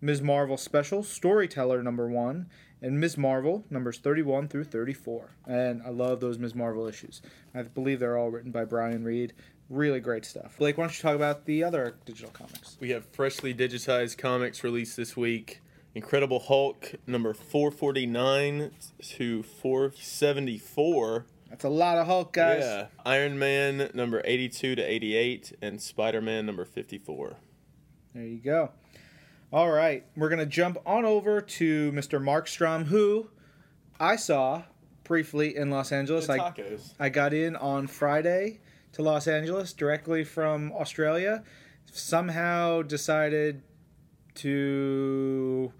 [0.00, 0.22] Ms.
[0.22, 2.48] Marvel Special Storyteller number 1,
[2.80, 3.18] and Ms.
[3.18, 5.30] Marvel numbers 31 through 34.
[5.46, 6.54] And I love those Ms.
[6.54, 7.20] Marvel issues.
[7.54, 9.32] I believe they're all written by Brian Reed.
[9.68, 10.56] Really great stuff.
[10.56, 12.76] Blake, why don't you talk about the other digital comics?
[12.80, 15.60] We have freshly digitized comics released this week.
[15.94, 18.70] Incredible Hulk number 449
[19.02, 21.26] to 474.
[21.50, 22.62] That's a lot of Hulk, guys.
[22.62, 22.86] Yeah.
[23.06, 27.36] Iron Man number 82 to 88 and Spider-Man number 54.
[28.14, 28.70] There you go.
[29.50, 32.22] All right, we're going to jump on over to Mr.
[32.22, 33.30] Marc Strom, who
[33.98, 34.64] I saw
[35.04, 36.28] briefly in Los Angeles.
[36.28, 36.52] I.
[37.00, 38.60] I got in on Friday
[38.92, 41.44] to Los Angeles directly from Australia.
[41.90, 43.62] Somehow decided
[44.34, 45.72] to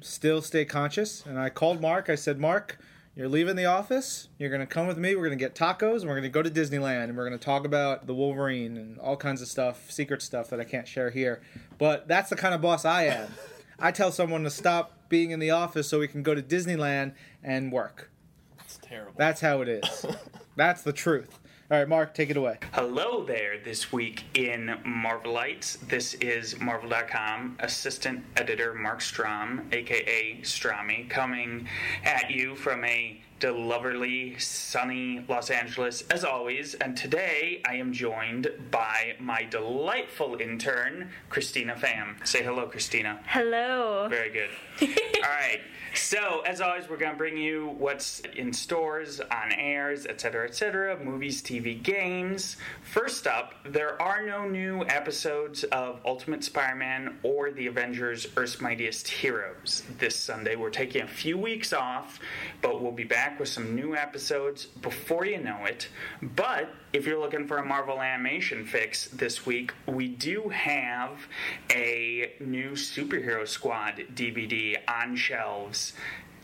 [0.00, 2.08] still stay conscious, and I called Mark.
[2.08, 2.78] I said, "Mark,
[3.16, 4.28] you're leaving the office.
[4.38, 5.16] You're gonna come with me.
[5.16, 8.06] We're gonna get tacos, and we're gonna go to Disneyland, and we're gonna talk about
[8.06, 11.40] the Wolverine and all kinds of stuff, secret stuff that I can't share here.
[11.78, 13.32] But that's the kind of boss I am.
[13.78, 17.14] I tell someone to stop being in the office so we can go to Disneyland
[17.42, 18.10] and work.
[18.58, 19.14] That's terrible.
[19.16, 20.06] That's how it is.
[20.56, 21.38] that's the truth.
[21.68, 22.58] All right, Mark, take it away.
[22.74, 25.80] Hello there this week in Marvelites.
[25.88, 31.66] This is Marvel.com assistant editor Marc Strom, aka Strami, coming
[32.04, 36.74] at you from a lovely, sunny Los Angeles as always.
[36.74, 42.26] And today I am joined by my delightful intern, Christina Pham.
[42.26, 43.20] Say hello, Christina.
[43.26, 44.08] Hello.
[44.08, 44.50] Very good.
[45.16, 45.60] All right.
[45.96, 51.02] So, as always, we're going to bring you what's in stores, on airs, etc., etc.,
[51.02, 52.58] movies, TV, games.
[52.82, 58.60] First up, there are no new episodes of Ultimate Spider Man or The Avengers Earth's
[58.60, 60.54] Mightiest Heroes this Sunday.
[60.54, 62.20] We're taking a few weeks off,
[62.60, 65.88] but we'll be back with some new episodes before you know it.
[66.22, 71.26] But if you're looking for a Marvel animation fix this week, we do have
[71.70, 75.92] a new Superhero Squad DVD on shelves.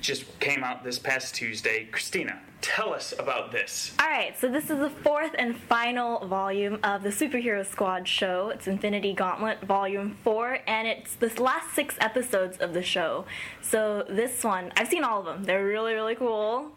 [0.02, 1.84] Just came out this past Tuesday.
[1.92, 3.94] Christina, tell us about this.
[4.00, 8.48] All right, so this is the fourth and final volume of the Superhero Squad show.
[8.48, 13.26] It's Infinity Gauntlet Volume 4, and it's the last six episodes of the show.
[13.60, 15.44] So this one, I've seen all of them.
[15.44, 16.72] They're really, really cool.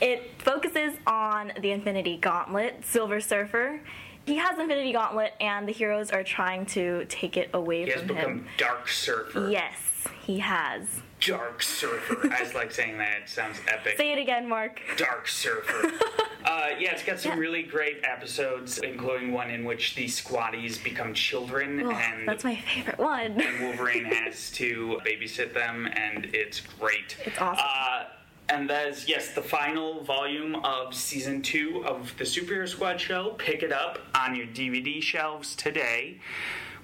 [0.00, 3.82] It focuses on the Infinity Gauntlet, Silver Surfer.
[4.26, 8.00] He has Infinity Gauntlet, and the heroes are trying to take it away He from
[8.00, 8.08] him.
[8.08, 8.46] He has become.
[8.56, 9.48] Dark Surfer.
[9.48, 9.78] Yes,
[10.26, 11.02] he has.
[11.24, 12.28] Dark Surfer.
[12.32, 13.22] I just like saying that.
[13.22, 13.96] It sounds epic.
[13.96, 14.80] Say it again, Mark.
[14.96, 15.86] Dark Surfer.
[16.44, 21.14] uh, yeah, it's got some really great episodes, including one in which the squatties become
[21.14, 23.40] children Oh, and that's my favorite one.
[23.40, 27.16] and Wolverine has to babysit them, and it's great.
[27.24, 27.64] It's awesome.
[27.66, 28.04] Uh,
[28.50, 33.30] and that is, yes, the final volume of season two of the Superhero Squad show.
[33.38, 36.18] Pick it up on your DVD shelves today.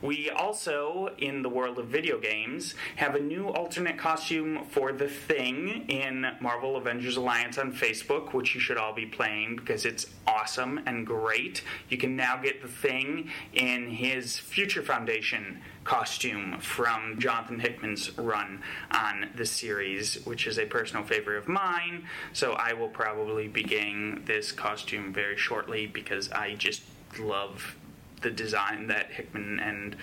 [0.03, 5.09] We also, in the world of video games, have a new alternate costume for The
[5.09, 10.07] Thing in Marvel Avengers Alliance on Facebook, which you should all be playing because it's
[10.27, 11.63] awesome and great.
[11.91, 18.63] You can now get The Thing in his Future Foundation costume from Jonathan Hickman's run
[18.91, 22.07] on the series, which is a personal favorite of mine.
[22.33, 26.83] So I will probably be getting this costume very shortly because I just
[27.19, 27.77] love
[28.21, 29.97] the design that Hickman and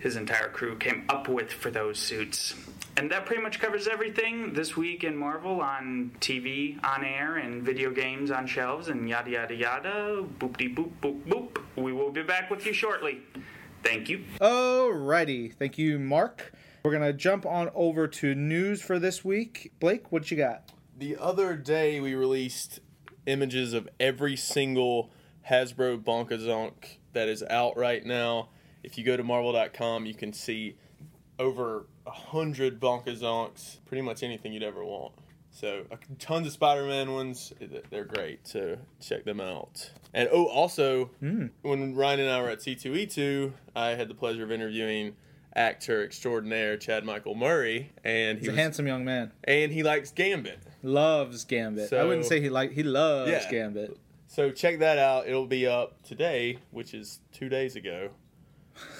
[0.00, 2.54] his entire crew came up with for those suits.
[2.96, 7.62] And that pretty much covers everything this week in Marvel on TV, on air, and
[7.62, 10.24] video games on shelves, and yada yada yada.
[10.38, 11.58] Boop de boop boop boop.
[11.76, 13.20] We will be back with you shortly.
[13.82, 14.24] Thank you.
[14.40, 16.52] Alrighty, thank you, Mark.
[16.84, 19.72] We're gonna jump on over to news for this week.
[19.80, 20.70] Blake, what you got?
[20.96, 22.78] The other day we released
[23.26, 25.10] images of every single
[25.48, 28.48] Hasbro Bonkazonk that is out right now.
[28.82, 30.76] If you go to marvel.com, you can see
[31.38, 35.12] over a hundred Bonkazonks, pretty much anything you'd ever want.
[35.50, 35.84] So
[36.18, 37.52] tons of Spider-Man ones.
[37.90, 38.46] They're great.
[38.46, 39.90] So check them out.
[40.12, 41.46] And oh, also hmm.
[41.62, 45.14] when Ryan and I were at C2E2, I had the pleasure of interviewing
[45.54, 49.32] actor extraordinaire Chad Michael Murray, and he He's a handsome young man.
[49.44, 50.58] and he likes Gambit.
[50.82, 51.92] Loves Gambit.
[51.92, 53.50] I wouldn't say he like he loves Yeah.
[53.50, 53.96] Gambit.
[54.34, 55.28] So check that out.
[55.28, 58.10] It'll be up today, which is two days ago.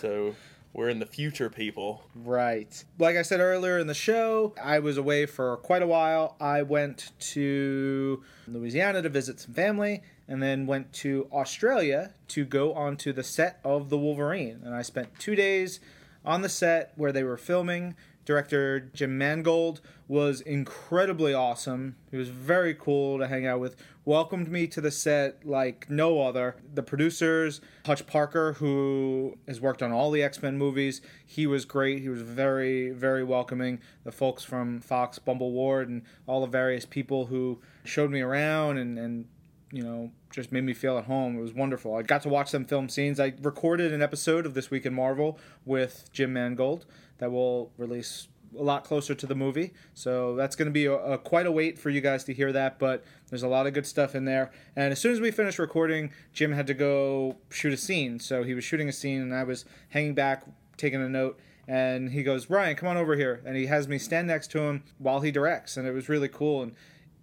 [0.00, 0.36] So
[0.72, 2.04] we're in the future, people.
[2.14, 2.84] Right.
[3.00, 6.36] Like I said earlier in the show, I was away for quite a while.
[6.40, 12.72] I went to Louisiana to visit some family and then went to Australia to go
[12.72, 14.60] onto the set of The Wolverine.
[14.64, 15.80] And I spent two days
[16.24, 17.96] on the set where they were filming.
[18.24, 21.96] Director Jim Mangold was incredibly awesome.
[22.10, 23.76] He was very cool to hang out with.
[24.06, 26.56] Welcomed me to the set like no other.
[26.74, 31.64] The producers, Hutch Parker, who has worked on all the X Men movies, he was
[31.64, 32.00] great.
[32.00, 33.80] He was very, very welcoming.
[34.04, 38.76] The folks from Fox, Bumble Ward, and all the various people who showed me around
[38.78, 39.26] and, and
[39.72, 41.38] you know, just made me feel at home.
[41.38, 41.94] It was wonderful.
[41.94, 43.20] I got to watch them film scenes.
[43.20, 46.86] I recorded an episode of This Week in Marvel with Jim Mangold
[47.18, 49.72] that will release a lot closer to the movie.
[49.94, 52.52] So that's going to be a, a, quite a wait for you guys to hear
[52.52, 54.50] that, but there's a lot of good stuff in there.
[54.76, 58.18] And as soon as we finished recording, Jim had to go shoot a scene.
[58.18, 60.44] So he was shooting a scene, and I was hanging back,
[60.76, 61.38] taking a note.
[61.66, 63.40] And he goes, Ryan, come on over here.
[63.46, 65.76] And he has me stand next to him while he directs.
[65.76, 66.62] And it was really cool.
[66.62, 66.74] And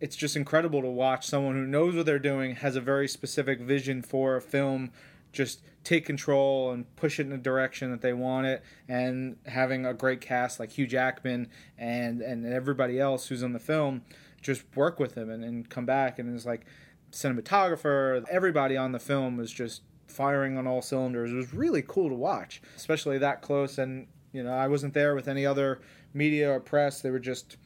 [0.01, 3.61] it's just incredible to watch someone who knows what they're doing, has a very specific
[3.61, 4.91] vision for a film,
[5.31, 9.85] just take control and push it in the direction that they want it, and having
[9.85, 14.01] a great cast like Hugh Jackman and and everybody else who's in the film
[14.41, 16.65] just work with him and, and come back and it's like
[17.11, 21.31] cinematographer, everybody on the film was just firing on all cylinders.
[21.31, 23.77] It was really cool to watch, especially that close.
[23.77, 25.81] And you know, I wasn't there with any other
[26.13, 27.01] media or press.
[27.01, 27.57] They were just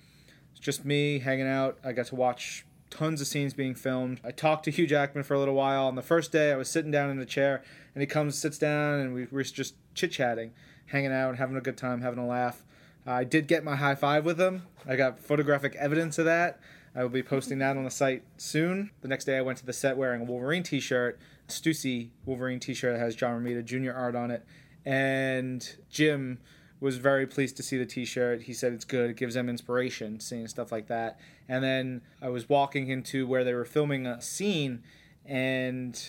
[0.59, 1.77] just me hanging out.
[1.83, 4.19] I got to watch tons of scenes being filmed.
[4.23, 5.85] I talked to Hugh Jackman for a little while.
[5.85, 7.63] On the first day, I was sitting down in a chair,
[7.93, 10.51] and he comes, sits down, and we were just chit chatting,
[10.87, 12.63] hanging out, having a good time, having a laugh.
[13.05, 14.63] I did get my high five with him.
[14.87, 16.59] I got photographic evidence of that.
[16.95, 18.91] I will be posting that on the site soon.
[19.01, 22.59] The next day, I went to the set wearing a Wolverine t shirt, Stussy Wolverine
[22.59, 23.91] t shirt that has John Romita Jr.
[23.91, 24.45] art on it.
[24.85, 26.39] And Jim
[26.86, 28.43] was very pleased to see the t-shirt.
[28.43, 29.10] He said it's good.
[29.10, 31.19] It gives them inspiration, seeing stuff like that.
[31.50, 34.84] And then I was walking into where they were filming a scene,
[35.26, 36.00] and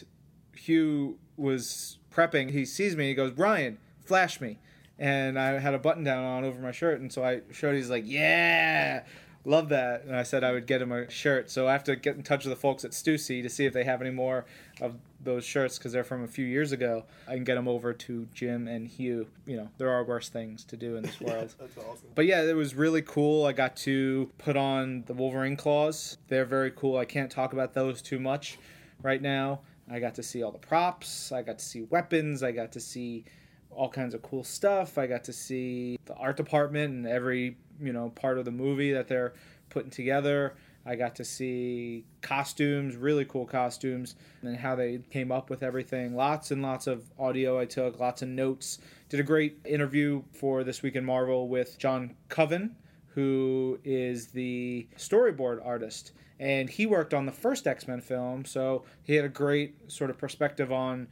[0.54, 2.50] Hugh was prepping.
[2.50, 3.08] He sees me.
[3.08, 4.58] He goes, "Brian, flash me."
[4.98, 7.74] And I had a button down on over my shirt, and so I showed.
[7.74, 9.04] He's like, "Yeah."
[9.46, 10.04] Love that.
[10.04, 11.50] And I said I would get him a shirt.
[11.50, 13.72] So I have to get in touch with the folks at Stussy to see if
[13.72, 14.44] they have any more
[14.80, 17.04] of those shirts because they're from a few years ago.
[17.26, 19.26] I can get them over to Jim and Hugh.
[19.46, 21.54] You know, there are worse things to do in this world.
[21.58, 22.08] That's awesome.
[22.14, 23.46] But yeah, it was really cool.
[23.46, 26.18] I got to put on the Wolverine claws.
[26.28, 26.98] They're very cool.
[26.98, 28.58] I can't talk about those too much
[29.02, 29.60] right now.
[29.90, 31.32] I got to see all the props.
[31.32, 32.42] I got to see weapons.
[32.42, 33.24] I got to see
[33.70, 34.98] all kinds of cool stuff.
[34.98, 38.92] I got to see the art department and every, you know, part of the movie
[38.92, 39.34] that they're
[39.70, 40.54] putting together.
[40.86, 46.14] I got to see costumes, really cool costumes, and how they came up with everything.
[46.14, 48.78] Lots and lots of audio I took, lots of notes.
[49.08, 52.76] Did a great interview for This Week in Marvel with John Coven,
[53.08, 56.12] who is the storyboard artist.
[56.38, 60.10] And he worked on the first X Men film, so he had a great sort
[60.10, 61.08] of perspective on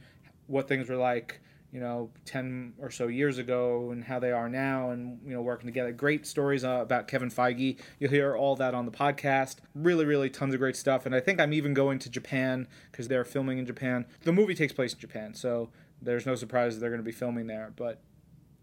[0.47, 1.41] what things were like
[1.75, 5.41] you know, 10 or so years ago and how they are now and, you know,
[5.41, 5.91] working together.
[5.91, 7.77] Great stories uh, about Kevin Feige.
[7.99, 9.57] You'll hear all that on the podcast.
[9.75, 11.05] Really, really tons of great stuff.
[11.05, 14.05] And I think I'm even going to Japan because they're filming in Japan.
[14.21, 15.69] The movie takes place in Japan, so
[16.01, 17.73] there's no surprise they're going to be filming there.
[17.75, 17.99] But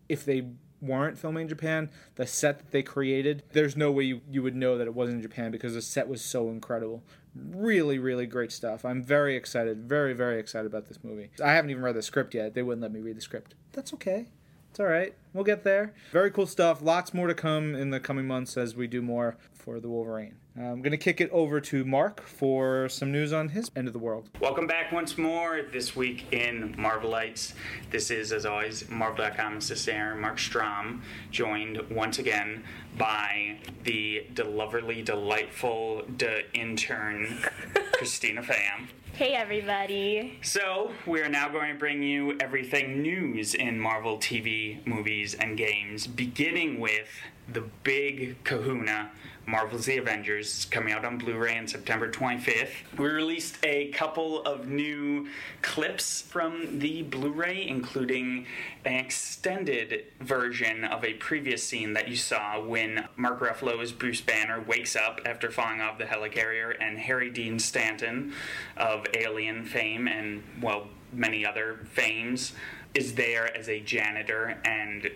[0.08, 0.46] if they
[0.82, 4.56] weren't filming in Japan, the set that they created, there's no way you, you would
[4.56, 7.02] know that it wasn't in Japan because the set was so incredible.
[7.34, 8.84] Really, really great stuff.
[8.84, 11.30] I'm very excited, very, very excited about this movie.
[11.42, 12.54] I haven't even read the script yet.
[12.54, 13.54] They wouldn't let me read the script.
[13.72, 14.28] That's okay.
[14.72, 15.14] It's all right.
[15.34, 15.92] We'll get there.
[16.12, 16.80] Very cool stuff.
[16.80, 20.36] Lots more to come in the coming months as we do more for the Wolverine.
[20.56, 23.92] I'm going to kick it over to Mark for some news on his end of
[23.92, 24.30] the world.
[24.40, 27.52] Welcome back once more this week in Marvelites.
[27.90, 32.64] This is, as always, Marvel.com assistant Aaron Mark Strom, joined once again
[32.96, 37.26] by the lovely, delightful de intern
[37.92, 38.88] Christina Pham.
[39.14, 40.38] Hey everybody.
[40.40, 45.54] So, we are now going to bring you everything news in Marvel TV, movies, and
[45.54, 47.10] games, beginning with
[47.46, 49.10] the big kahuna
[49.46, 52.70] Marvel's The Avengers, coming out on Blu ray on September 25th.
[52.96, 55.28] We released a couple of new
[55.62, 58.46] clips from the Blu ray, including
[58.84, 64.20] an extended version of a previous scene that you saw when Mark Ruffalo as Bruce
[64.20, 68.32] Banner wakes up after falling off the helicarrier, and Harry Dean Stanton
[68.76, 72.52] of Alien fame and, well, many other fames
[72.94, 75.10] is there as a janitor and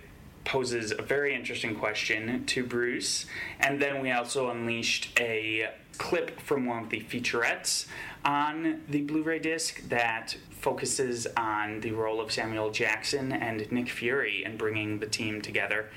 [0.46, 3.26] poses a very interesting question to Bruce.
[3.60, 7.86] And then we also unleashed a clip from one of the featurettes
[8.24, 13.90] on the Blu ray disc that focuses on the role of Samuel Jackson and Nick
[13.90, 15.90] Fury and bringing the team together.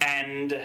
[0.00, 0.60] And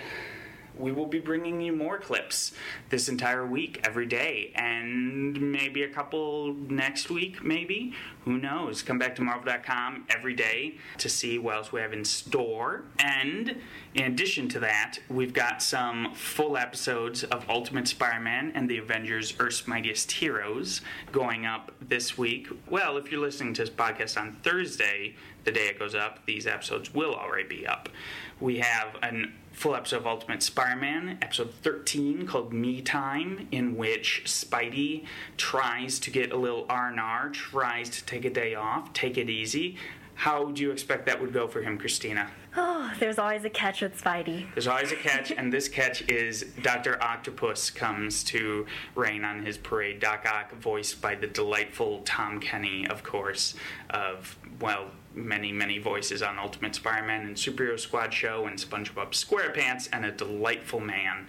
[0.78, 2.54] we will be bringing you more clips
[2.90, 7.94] this entire week, every day, and maybe a couple next week, maybe.
[8.26, 8.82] Who knows?
[8.82, 12.86] Come back to Marvel.com every day to see what else we have in store.
[13.00, 13.62] And
[13.94, 18.80] in addition to that, we've got some full episodes of Ultimate Spider Man and the
[18.80, 22.48] Avengers Earth's Mightiest Heroes going up this week.
[22.68, 26.48] Well, if you're listening to this podcast on Thursday, the day it goes up, these
[26.48, 27.90] episodes will already be up.
[28.40, 33.78] We have an full episode of Ultimate Spider Man, episode 13 called Me Time, in
[33.78, 35.06] which Spidey
[35.38, 39.78] tries to get a little R&R, tries to take a day off, take it easy.
[40.16, 42.30] How do you expect that would go for him, Christina?
[42.58, 44.48] Oh, there's always a catch with Spidey.
[44.54, 47.02] There's always a catch, and this catch is Dr.
[47.04, 50.00] Octopus comes to rain on his parade.
[50.00, 53.56] Doc Ock, voiced by the delightful Tom Kenny, of course,
[53.90, 59.12] of, well, many, many voices on Ultimate Spider Man and Superhero Squad Show and SpongeBob
[59.12, 61.28] SquarePants, and a delightful man.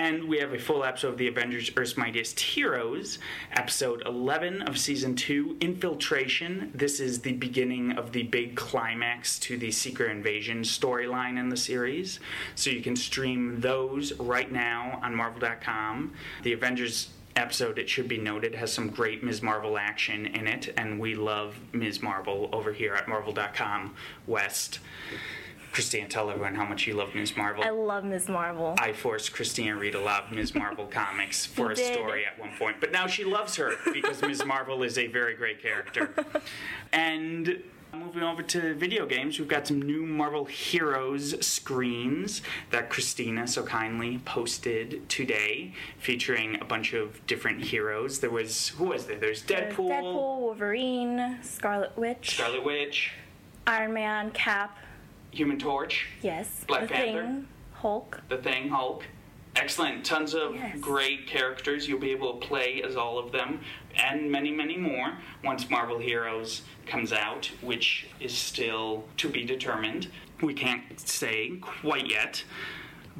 [0.00, 3.18] And we have a full episode of the Avengers Earth's Mightiest Heroes,
[3.52, 6.72] episode 11 of season 2, Infiltration.
[6.74, 11.56] This is the beginning of the big climax to the Secret Invasion storyline in the
[11.58, 12.18] series.
[12.54, 16.14] So you can stream those right now on Marvel.com.
[16.44, 19.42] The Avengers episode, it should be noted, has some great Ms.
[19.42, 22.00] Marvel action in it, and we love Ms.
[22.00, 23.94] Marvel over here at Marvel.com
[24.26, 24.78] West.
[25.72, 27.36] Christine, tell everyone how much you love Ms.
[27.36, 27.62] Marvel.
[27.64, 28.28] I love Ms.
[28.28, 28.74] Marvel.
[28.78, 30.54] I forced Christina to read a lot of Ms.
[30.54, 31.94] Marvel comics for a did.
[31.94, 34.44] story at one point, but now she loves her because Ms.
[34.44, 36.12] Marvel is a very great character.
[36.92, 37.62] And
[37.96, 43.62] moving over to video games, we've got some new Marvel Heroes screens that Christina so
[43.62, 48.18] kindly posted today, featuring a bunch of different heroes.
[48.18, 49.18] There was who was there?
[49.18, 53.12] There's There's Deadpool, Deadpool, Wolverine, Scarlet Witch, Scarlet Witch,
[53.68, 54.76] Iron Man, Cap,
[55.32, 57.22] Human Torch, yes, Black The Panther.
[57.22, 58.20] Thing, Hulk.
[58.28, 59.04] The Thing, Hulk.
[59.56, 60.04] Excellent.
[60.04, 60.78] Tons of Yes.
[60.80, 61.88] great characters.
[61.88, 63.60] You'll be able to play as all of them,
[63.96, 70.08] and many, many more once Marvel Heroes comes out, which is still to be determined.
[70.40, 72.44] We can't say quite yet.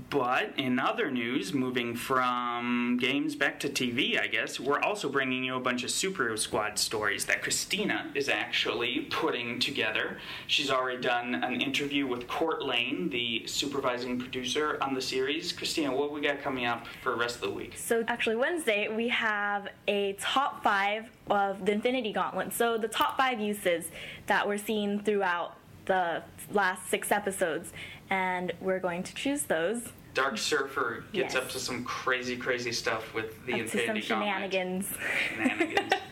[0.08, 5.44] But in other news, moving from games back to TV, I guess, we're also bringing
[5.44, 10.18] you a bunch of Superhero Squad stories that Christina is actually putting together.
[10.46, 15.52] She's already done an interview with Cort Lane, the supervising producer on the series.
[15.52, 17.74] Christina, what we got coming up for the rest of the week?
[17.76, 22.52] So actually Wednesday we have a top five of the Infinity Gauntlet.
[22.52, 23.90] So the top five uses
[24.26, 26.22] that we're seeing throughout the
[26.52, 27.72] last six episodes,
[28.10, 29.82] and we're going to choose those
[30.12, 31.42] Dark Surfer gets Yes.
[31.44, 34.04] up to some crazy, crazy stuff with the up to some Gauntlet.
[34.04, 34.88] shenanigans.
[35.28, 35.92] Shenanigans.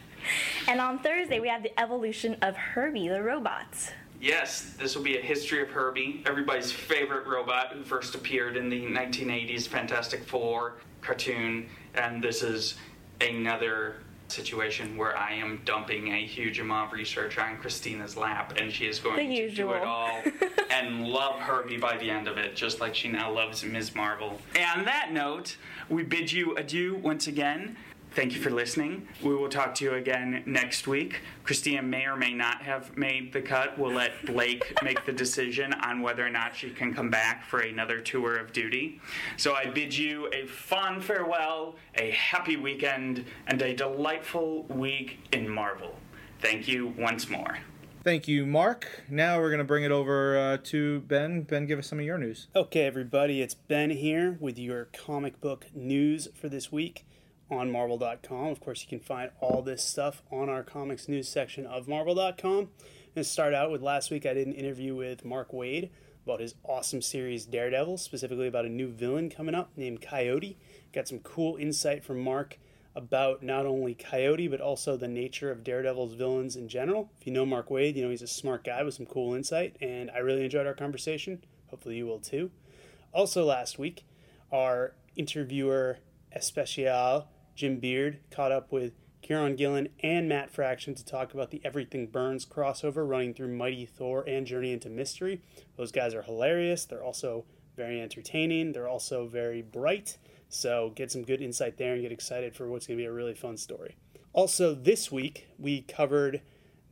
[0.68, 3.66] And on Thursday we have the evolution of Herbie the robot.
[4.20, 8.68] Yes, this will be a history of Herbie, everybody's favorite robot who first appeared in
[8.68, 11.68] the 1980s Fantastic Four cartoon.
[11.94, 12.74] And this is
[13.22, 13.96] another
[14.30, 18.86] situation where I am dumping a huge amount of research on Christina's lap, and she
[18.86, 20.22] is going The to do it all
[20.70, 23.94] and love Herbie by the end of it, just like she now loves Ms.
[23.94, 24.38] Marvel.
[24.54, 25.56] And on that note,
[25.88, 27.76] we bid you adieu once again.
[28.18, 29.06] Thank you for listening.
[29.22, 31.20] We will talk to you again next week.
[31.44, 33.78] Christina may or may not have made the cut.
[33.78, 37.60] We'll let Blake make the decision on whether or not she can come back for
[37.60, 39.00] another tour of duty.
[39.36, 45.48] So I bid you a fond farewell, a happy weekend, and a delightful week in
[45.48, 45.94] Marvel.
[46.40, 47.58] Thank you once more.
[48.02, 49.04] Thank you, Mark.
[49.08, 51.42] Now we're going to bring it over uh, to Ben.
[51.42, 52.48] Ben, give us some of your news.
[52.56, 57.04] Okay, everybody, it's Ben here with your comic book news for this week
[57.50, 58.48] on Marvel.com.
[58.48, 62.68] Of course, you can find all this stuff on our comics news section of Marvel.com.
[63.16, 65.90] And start out with last week, I did an interview with Mark Waid
[66.24, 70.58] about his awesome series Daredevil, specifically about a new villain coming up named Coyote.
[70.92, 72.58] Got some cool insight from Mark
[72.94, 77.10] about not only Coyote, but also the nature of Daredevil's villains in general.
[77.20, 79.76] If you know Mark Waid, you know he's a smart guy with some cool insight,
[79.80, 81.44] and I really enjoyed our conversation.
[81.68, 82.50] Hopefully, you will too.
[83.12, 84.04] Also, last week,
[84.52, 85.98] our interviewer
[86.32, 87.28] especial,
[87.58, 92.06] Jim Beard, caught up with Kieron Gillen and Matt Fraction to talk about the Everything
[92.06, 95.42] Burns crossover running through Mighty Thor and Journey into Mystery.
[95.76, 96.84] Those guys are hilarious.
[96.84, 97.46] They're also
[97.76, 98.72] very entertaining.
[98.72, 100.18] They're also very bright.
[100.48, 103.12] So get some good insight there and get excited for what's going to be a
[103.12, 103.96] really fun story.
[104.32, 106.42] Also, this week, we covered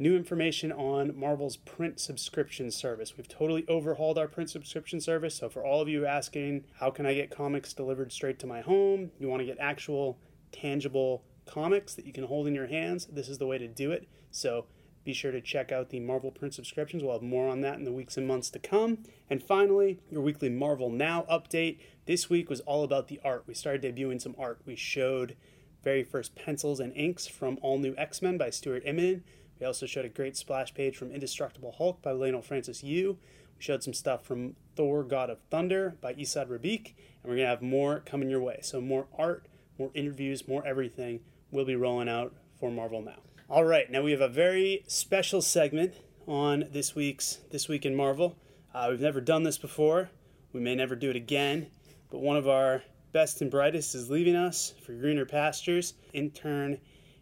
[0.00, 3.16] new information on Marvel's print subscription service.
[3.16, 5.36] We've totally overhauled our print subscription service.
[5.36, 8.62] So, for all of you asking, how can I get comics delivered straight to my
[8.62, 9.12] home?
[9.20, 10.18] You want to get actual,
[10.60, 13.06] tangible comics that you can hold in your hands?
[13.06, 14.08] This is the way to do it.
[14.30, 14.66] So,
[15.06, 17.02] be sure to check out the Marvel print subscriptions.
[17.02, 19.04] We'll have more on that in the weeks and months to come.
[19.30, 21.78] And finally, your weekly Marvel Now update.
[22.06, 23.44] This week was all about the art.
[23.46, 24.60] We started debuting some art.
[24.66, 25.36] We showed
[25.84, 29.22] very first pencils and inks from All New X Men by Stuart Immonen.
[29.60, 33.16] We also showed a great splash page from Indestructible Hulk by Leinil Francis Yu.
[33.56, 36.94] We showed some stuff from Thor God of Thunder by Esad Ribic.
[37.22, 38.58] And we're going to have more coming your way.
[38.62, 39.46] So, more art,
[39.78, 41.20] more interviews, more everything
[41.50, 43.18] we'll be rolling out for Marvel Now.
[43.48, 45.94] All right, now we have a very special segment
[46.26, 48.36] on this week's This Week in Marvel.
[48.74, 50.10] Uh, we've never done this before.
[50.52, 51.68] We may never do it again,
[52.10, 55.94] but one of our best and brightest is leaving us for greener pastures.
[56.12, 56.78] Intern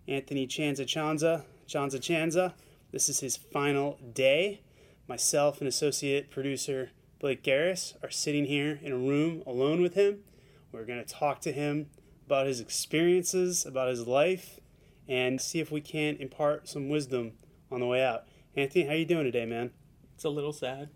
[0.09, 2.55] Anthony Chanza Chanza, Chanza Chanza.
[2.93, 4.63] This is his final day.
[5.07, 10.21] Myself and associate producer Blake Garris are sitting here in a room alone with him.
[10.73, 11.91] We're going to talk to him
[12.27, 14.61] about his experiences, about his life,
[15.09, 17.33] and see if we can impart some wisdom
[17.71, 18.25] on the way out.
[18.57, 19.71] Anthony, how you doing today, man?
[20.15, 20.89] It's a little sad.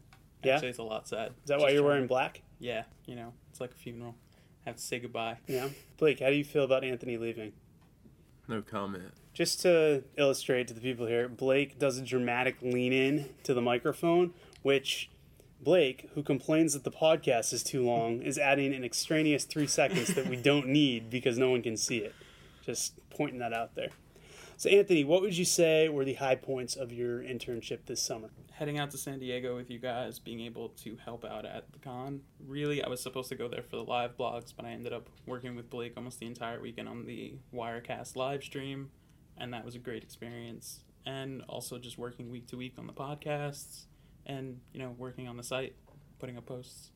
[0.43, 0.55] Yeah?
[0.55, 1.33] Actually, it's a lot sad.
[1.43, 2.43] Is that why you're wearing black?
[2.59, 4.15] Yeah, you know, it's like a funeral.
[4.65, 5.39] I have to say goodbye.
[5.47, 5.69] Yeah.
[5.97, 7.53] Blake, how do you feel about Anthony leaving?
[8.47, 9.13] No comment.
[9.35, 13.61] Just to illustrate to the people here, Blake does a dramatic lean in to the
[13.61, 15.11] microphone, which
[15.61, 20.15] Blake, who complains that the podcast is too long, is adding an extraneous three seconds
[20.15, 22.15] that we don't need because no one can see it.
[22.65, 23.89] Just pointing that out there.
[24.57, 28.31] So, Anthony, what would you say were the high points of your internship this summer?
[28.53, 31.79] Heading out to San Diego with you guys, being able to help out at the
[31.79, 32.23] con.
[32.45, 35.09] Really, I was supposed to go there for the live blogs, but I ended up
[35.27, 38.91] working with Blake almost the entire weekend on the Wirecast live stream,
[39.37, 40.81] and that was a great experience.
[41.07, 43.85] And also just working week to week on the podcasts
[44.29, 45.75] and, you know, working on the site,
[46.19, 46.91] putting up posts.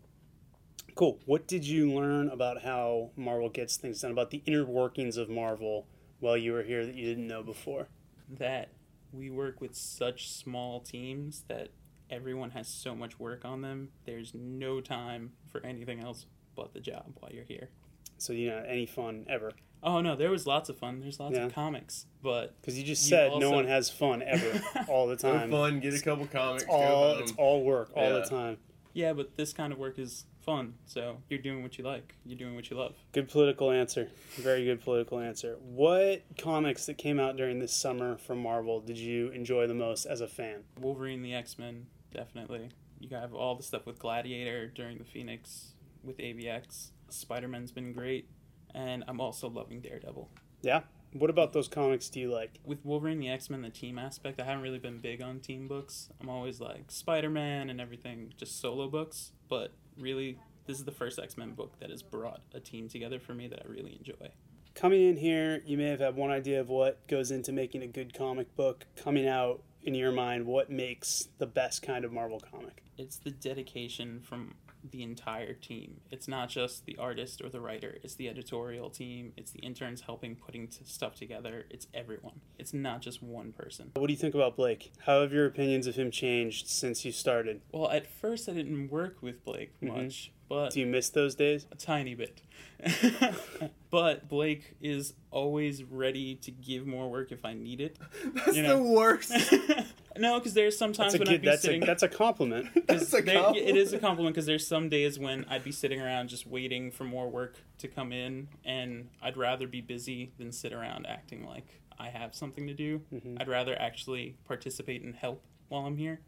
[0.94, 1.18] Cool.
[1.24, 5.30] What did you learn about how Marvel gets things done, about the inner workings of
[5.30, 5.86] Marvel
[6.20, 7.88] while you were here that you didn't know before?
[8.28, 8.68] That
[9.12, 11.70] we work with such small teams that
[12.10, 13.88] everyone has so much work on them.
[14.04, 17.70] There's no time for anything else but the job while you're here.
[18.18, 19.52] So, you know, any fun ever.
[19.82, 21.00] Oh no, there was lots of fun.
[21.00, 21.46] There's lots Yeah.
[21.46, 25.06] of comics, but Because you just You said no also- one has fun ever, all
[25.06, 25.50] the Have time.
[25.50, 25.80] fun.
[25.80, 26.62] Get a couple comics.
[26.64, 27.22] It's all, home.
[27.22, 28.24] it's all work, all the Yeah.
[28.24, 28.58] time.
[28.92, 30.74] yeah, but this kind of work is fun.
[30.86, 32.14] So you're doing what you like.
[32.24, 32.94] You're doing what you love.
[33.12, 34.08] Good political answer.
[34.36, 35.56] Very good political answer.
[35.60, 40.04] What comics that came out during this summer from Marvel did you enjoy the most
[40.06, 40.64] as a fan?
[40.80, 42.68] Wolverine, the X Men, definitely.
[43.00, 45.72] You have all the stuff with Gladiator during the Phoenix
[46.04, 46.90] with AVX.
[47.08, 48.28] Spider Man's been great,
[48.74, 50.28] and I'm also loving Daredevil.
[50.62, 50.82] Yeah?
[51.12, 52.58] What about those comics do you like?
[52.64, 55.68] with Wolverine, the X Men, the team aspect, I haven't really been big on team
[55.68, 56.08] books.
[56.20, 59.32] I'm always like Spider Man and everything, just solo books.
[59.48, 63.20] But really, this is the first X Men book that has brought a team together
[63.20, 64.30] for me that I really enjoy.
[64.74, 67.86] Coming in here, you may have had one idea of what goes into making a
[67.86, 68.86] good comic book.
[68.96, 72.82] Coming out, in your mind, what makes the best kind of Marvel comic?
[72.96, 74.54] It's the dedication from
[74.90, 76.00] the entire team.
[76.10, 80.02] It's not just the artist or the writer, it's the editorial team, it's the interns
[80.02, 81.66] helping putting t- stuff together.
[81.70, 82.40] It's everyone.
[82.58, 83.92] It's not just one person.
[83.94, 84.92] What do you think about Blake?
[85.06, 87.60] How have your opinions of him changed since you started?
[87.72, 89.96] Well, at first, I didn't work with Blake mm-hmm.
[89.96, 91.66] much, but Do you miss those days?
[91.70, 92.42] a tiny bit.
[93.90, 97.98] but Blake is always ready to give more work if I need it.
[98.34, 98.76] That's you know.
[98.76, 99.32] the worst.
[100.18, 101.34] no, because there's sometimes when good.
[101.34, 101.80] I'd be That's a sitting.
[101.80, 102.68] that's a compliment.
[102.86, 103.68] That's a there- compliment.
[103.68, 106.90] it is a compliment because there's some days when I'd be sitting around just waiting
[106.90, 111.44] for more work to come in, and I'd rather be busy than sit around acting
[111.46, 113.00] like I have something to do.
[113.12, 113.36] Mm-hmm.
[113.40, 116.20] I'd rather actually participate and help while I'm here.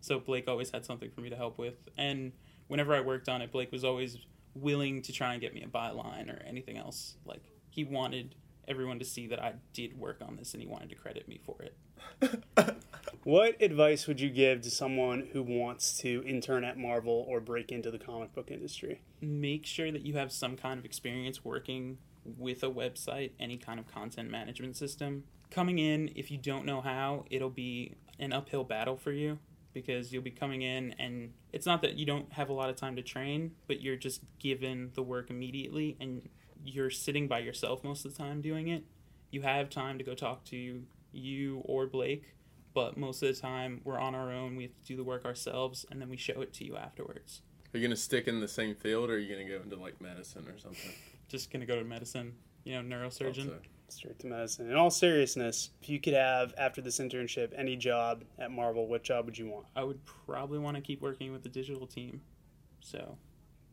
[0.00, 2.32] So Blake always had something for me to help with, and
[2.68, 4.18] whenever I worked on it, Blake was always
[4.54, 7.16] willing to try and get me a byline or anything else.
[7.24, 8.34] Like he wanted
[8.68, 11.40] everyone to see that I did work on this, and he wanted to credit me
[11.44, 12.44] for it.
[13.24, 17.70] What advice would you give to someone who wants to intern at Marvel or break
[17.70, 19.00] into the comic book industry?
[19.22, 21.98] make sure that you have some kind of experience working
[22.36, 25.24] with a website, any kind of content management system.
[25.50, 29.38] Coming in, if you don't know how, it'll be an uphill battle for you
[29.72, 32.76] because you'll be coming in and it's not that you don't have a lot of
[32.76, 36.28] time to train, but you're just given the work immediately and
[36.64, 38.84] you're sitting by yourself most of the time doing it.
[39.30, 40.82] You have time to go talk to
[41.12, 42.34] you or Blake,
[42.74, 44.56] but most of the time we're on our own.
[44.56, 47.42] We have to do the work ourselves and then we show it to you afterwards.
[47.74, 49.98] Are you gonna stick in the same field, or are you gonna go into like
[50.00, 50.90] medicine or something?
[51.28, 52.34] just gonna go to medicine,
[52.64, 53.46] you know, neurosurgeon.
[53.46, 53.58] Also.
[53.88, 54.70] Straight to medicine.
[54.70, 59.02] In all seriousness, if you could have after this internship any job at Marvel, what
[59.02, 59.66] job would you want?
[59.76, 62.22] I would probably want to keep working with the digital team.
[62.80, 63.18] So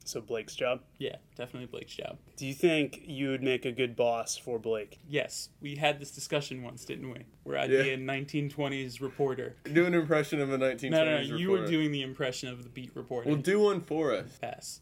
[0.06, 0.82] So Blake's job.
[0.98, 2.18] yeah, definitely Blake's job.
[2.36, 5.00] Do you think you would make a good boss for Blake?
[5.08, 7.26] Yes, we had this discussion once, didn't we?
[7.44, 7.84] Where I'd Yeah.
[7.84, 9.56] be a 1920s reporter.
[9.72, 12.64] Do an impression of a 1920s No, no, no, you were doing the impression of
[12.64, 13.30] the beat reporter.
[13.30, 14.38] Well, do one for us.
[14.42, 14.82] Pass.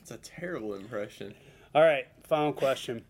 [0.00, 1.34] It's a terrible impression.
[1.74, 3.04] All right, final question.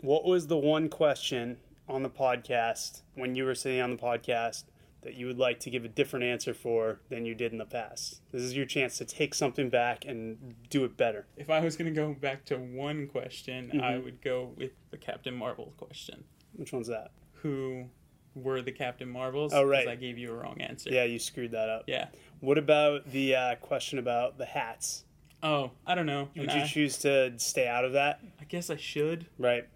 [0.00, 1.58] What was the one question
[1.88, 4.64] on the podcast when you were sitting on the podcast
[5.02, 7.64] that you would like to give a different answer for than you did in the
[7.64, 8.20] past?
[8.32, 11.26] This is your chance to take something back and do it better.
[11.36, 14.04] If I was gonna go back to one question, I Mm-hmm.
[14.04, 16.24] would go with the Captain Marvel question.
[16.54, 17.10] Which one's that?
[17.42, 17.86] Who
[18.34, 19.52] were the Captain Marvels?
[19.54, 19.88] Oh, right.
[19.88, 20.90] I gave you a wrong answer.
[20.90, 21.84] Yeah, you screwed that up.
[21.86, 22.08] Yeah.
[22.40, 25.04] What about the uh, question about the hats?
[25.42, 26.28] Oh, I don't know.
[26.36, 28.20] Would And you I, choose to stay out of that?
[28.40, 29.26] I guess I should.
[29.38, 29.66] Right.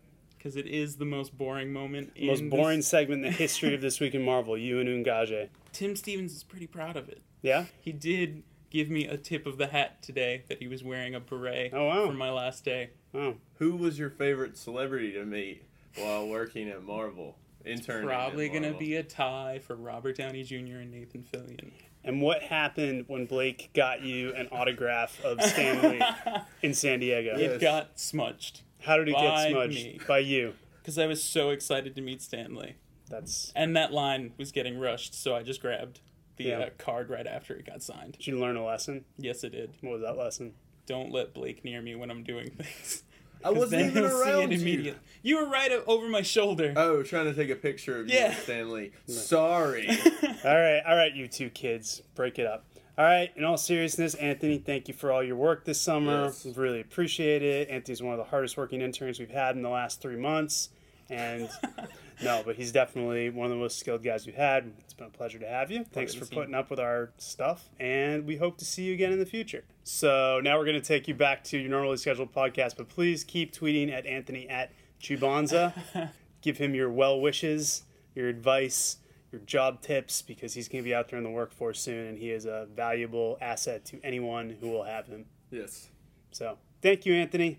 [0.45, 2.13] Because it is the most boring moment.
[2.17, 4.87] In Most boring this- segment in the history of This Week in Marvel, you and
[4.91, 5.49] Ungaje.
[5.73, 7.23] Tim Stevens is pretty proud of it.
[7.41, 7.65] Yeah?
[7.81, 11.21] He did give me a tip of the hat today that he was wearing a
[11.21, 12.07] beret Oh, wow.
[12.09, 12.91] for my last day.
[13.15, 13.37] Oh.
[13.55, 15.63] Who was your favorite celebrity to meet
[15.97, 17.39] while working at Marvel?
[17.65, 18.05] Intern.
[18.05, 20.57] Probably gonna be a tie for Robert Downey Jr.
[20.81, 21.71] and Nathan Fillion.
[22.05, 26.03] And what happened when Blake got you an autograph of Stan Lee
[26.63, 27.35] in San Diego?
[27.39, 29.75] It got smudged How did it by get smudged?
[29.85, 30.01] me.
[30.07, 30.55] By you.
[30.81, 32.75] because I was so excited to meet Stan Lee,
[33.09, 33.53] That's.
[33.57, 36.01] and that line was getting rushed, so I just grabbed
[36.37, 36.59] the Yeah.
[36.59, 38.13] uh, card right after it got signed.
[38.19, 39.05] Did you learn a lesson?
[39.17, 39.73] Yes, it did.
[39.81, 40.53] What was that lesson?
[40.87, 43.03] Don't let Blake near me when I'm doing things.
[43.43, 44.95] I wasn't then even he'll see around it you.
[45.23, 46.73] You were right over my shoulder.
[46.77, 48.35] Oh, trying to take a picture of you, Yeah.
[48.35, 48.93] Stan Lee.
[49.07, 49.87] Sorry.
[50.45, 52.65] All right, all right, you two kids, break it up.
[52.97, 56.27] All right, in all seriousness, Anthony, thank you for all your work this summer.
[56.27, 56.45] Yes.
[56.45, 57.69] We really appreciate it.
[57.69, 60.69] Anthony's one of the hardest working interns we've had in the last three months.
[61.11, 61.49] And
[62.23, 64.73] no, but he's definitely one of the most skilled guys we've had.
[64.79, 65.85] It's been a pleasure to have you.
[65.93, 67.69] Thanks for putting up with our stuff.
[67.81, 69.65] And we hope to see you again in the future.
[69.83, 73.25] So now we're going to take you back to your normally scheduled podcast, but please
[73.25, 74.71] keep tweeting at Anthony at
[75.03, 75.73] Chubanza.
[76.43, 77.83] Give him your well wishes,
[78.15, 78.99] your advice,
[79.35, 82.17] your job tips, because he's going to be out there in the workforce soon, and
[82.17, 85.27] he is a valuable asset to anyone who will have him.
[85.51, 85.89] yes.
[86.31, 87.59] So thank you, Anthony.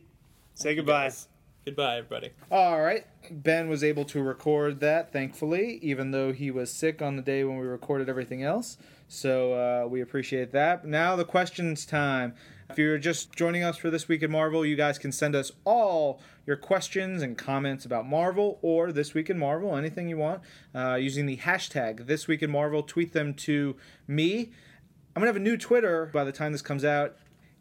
[0.54, 1.12] Say goodbye.
[1.66, 2.30] Goodbye, everybody.
[2.50, 3.06] All right.
[3.30, 7.44] Ben was able to record that, thankfully, even though he was sick on the day
[7.44, 8.78] when we recorded everything else.
[9.08, 10.86] So uh, we appreciate that.
[10.86, 12.36] Now, the questions time.
[12.70, 15.52] If you're just joining us for This Week in Marvel, you guys can send us
[15.66, 20.42] all your questions and comments about Marvel or This Week in Marvel, anything you want,
[20.74, 22.82] uh, using the hashtag This Week in Marvel.
[22.82, 23.76] Tweet them to
[24.08, 24.52] me.
[25.16, 27.16] I'm going to have a new Twitter by the time this comes out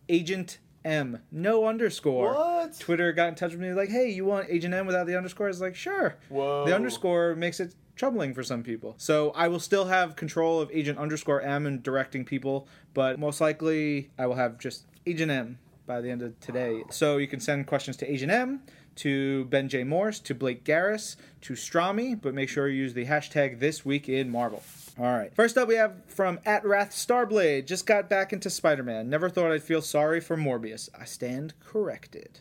[0.09, 2.35] Agent M, no underscore.
[2.35, 2.79] What?
[2.79, 5.47] Twitter got in touch with me like, "Hey, you want Agent M without the underscore?"
[5.47, 6.67] I was like, "Sure." Whoa.
[6.67, 8.95] The underscore makes it troubling for some people.
[8.99, 13.41] So I will still have control of Agent underscore M and directing people, but most
[13.41, 16.83] likely I will have just Agent M by the end of today.
[16.91, 18.63] So you can send questions to Agent M,
[18.97, 19.85] to Ben J.
[19.85, 24.09] Morse, to Blake Garris, to Strami, but make sure you use the hashtag This Week
[24.09, 24.63] in Marvel.
[24.99, 25.35] All right.
[25.35, 27.67] First up, we have from at Wrath Starblade.
[27.67, 29.11] Just got back into Spider Man.
[29.11, 30.89] Never thought I'd feel sorry for Morbius.
[30.99, 32.41] I stand corrected.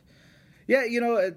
[0.68, 1.32] Yeah, you know, uh,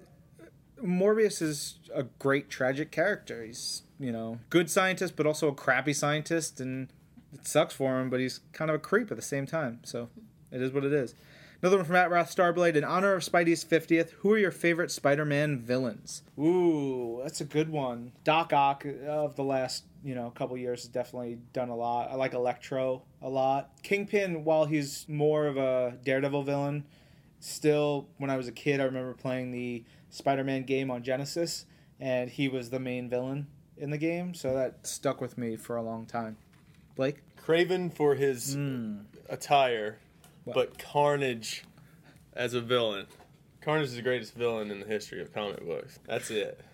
[0.85, 3.43] Morbius is a great tragic character.
[3.43, 6.93] He's, you know, good scientist, but also a crappy scientist, and
[7.33, 9.81] it sucks for him, but he's kind of a creep at the same time.
[9.85, 10.11] So
[10.57, 11.15] it is what it is.
[11.63, 12.77] Another one from At Wrath Starblade.
[12.77, 16.23] In honor of Spidey's 50th, who are your favorite Spider Man villains?
[16.39, 18.13] Ooh, that's a good one.
[18.25, 22.11] Doc Ock of the last, you know, couple years has definitely done a lot.
[22.11, 23.71] I like Electro a lot.
[23.83, 26.85] Kingpin, while he's more of a Daredevil villain,
[27.41, 31.65] still, when I was a kid, I remember playing the Spider Man game on Genesis,
[31.99, 33.47] and he was the main villain
[33.79, 36.37] in the game, so that stuck with me for a long time.
[36.97, 37.23] Blake?
[37.43, 39.01] Kraven for his Hmm.
[39.29, 39.99] attire,
[40.55, 41.65] but Carnage
[42.35, 43.07] as a villain.
[43.61, 45.99] Carnage is the greatest villain in the history of comic books.
[46.07, 46.61] That's it.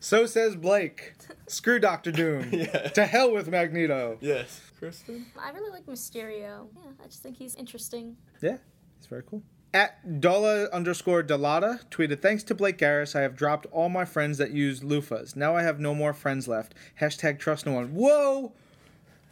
[0.00, 1.14] So says Blake.
[1.46, 2.50] Screw Doctor Doom.
[2.52, 2.88] Yeah.
[2.90, 4.18] To hell with Magneto.
[4.20, 4.60] Yes.
[4.78, 5.24] Kristen?
[5.40, 6.66] I really like Mysterio.
[6.76, 8.18] Yeah, I just think he's interesting.
[8.42, 8.58] Yeah,
[8.98, 9.42] it's very cool.
[9.72, 14.36] At Dola underscore Delata tweeted, Thanks to Blake Garris, I have dropped all my friends
[14.36, 15.36] that use loofahs.
[15.36, 16.74] Now I have no more friends left.
[17.00, 17.94] Hashtag trust no one.
[17.94, 18.52] Whoa!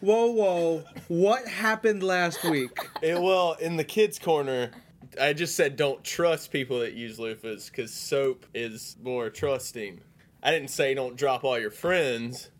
[0.02, 0.84] Whoa, whoa.
[1.06, 2.76] what happened last week?
[3.02, 4.72] It, well, in the kids' corner,
[5.20, 10.00] I just said don't trust people that use loofahs because soap is more trusting.
[10.42, 12.50] I didn't say don't drop all your friends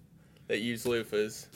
[0.47, 1.49] that use loofahs.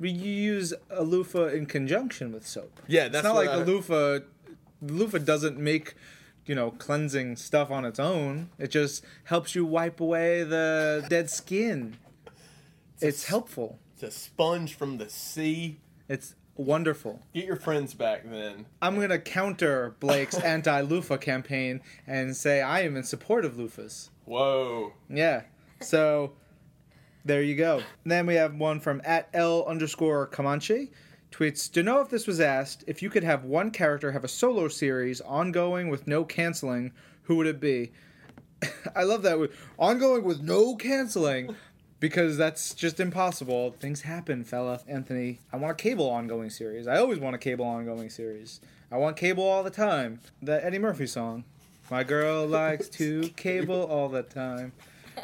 [0.00, 2.80] We use a loofah in conjunction with soap.
[2.88, 4.20] Yeah, that's it's not like I- a loofah.
[4.82, 5.94] Loofah doesn't make,
[6.46, 8.50] you know, cleansing stuff on its own.
[8.58, 11.98] It just helps you wipe away the dead skin.
[13.00, 13.78] It's helpful.
[14.02, 15.78] A sponge from the sea.
[16.08, 17.20] It's wonderful.
[17.34, 18.66] Get your friends back then.
[18.80, 24.10] I'm gonna counter Blake's anti-loofah campaign and say I am in support of loofahs.
[24.24, 24.92] Whoa.
[25.08, 25.42] Yeah.
[25.80, 26.32] So
[27.24, 27.82] there you go.
[28.04, 30.90] And then we have one from at L underscore Comanche.
[31.30, 34.28] Tweets, to know if this was asked, if you could have one character have a
[34.28, 36.92] solo series ongoing with no canceling,
[37.22, 37.92] who would it be?
[38.96, 39.50] I love that.
[39.78, 41.54] Ongoing with no canceling.
[42.00, 43.76] Because that's just impossible.
[43.78, 44.80] Things happen, fella.
[44.88, 46.86] Anthony, I want a cable ongoing series.
[46.86, 48.60] I always want a cable ongoing series.
[48.90, 50.20] I want cable all the time.
[50.42, 51.44] That Eddie Murphy song.
[51.90, 54.72] My girl likes to cable all the time.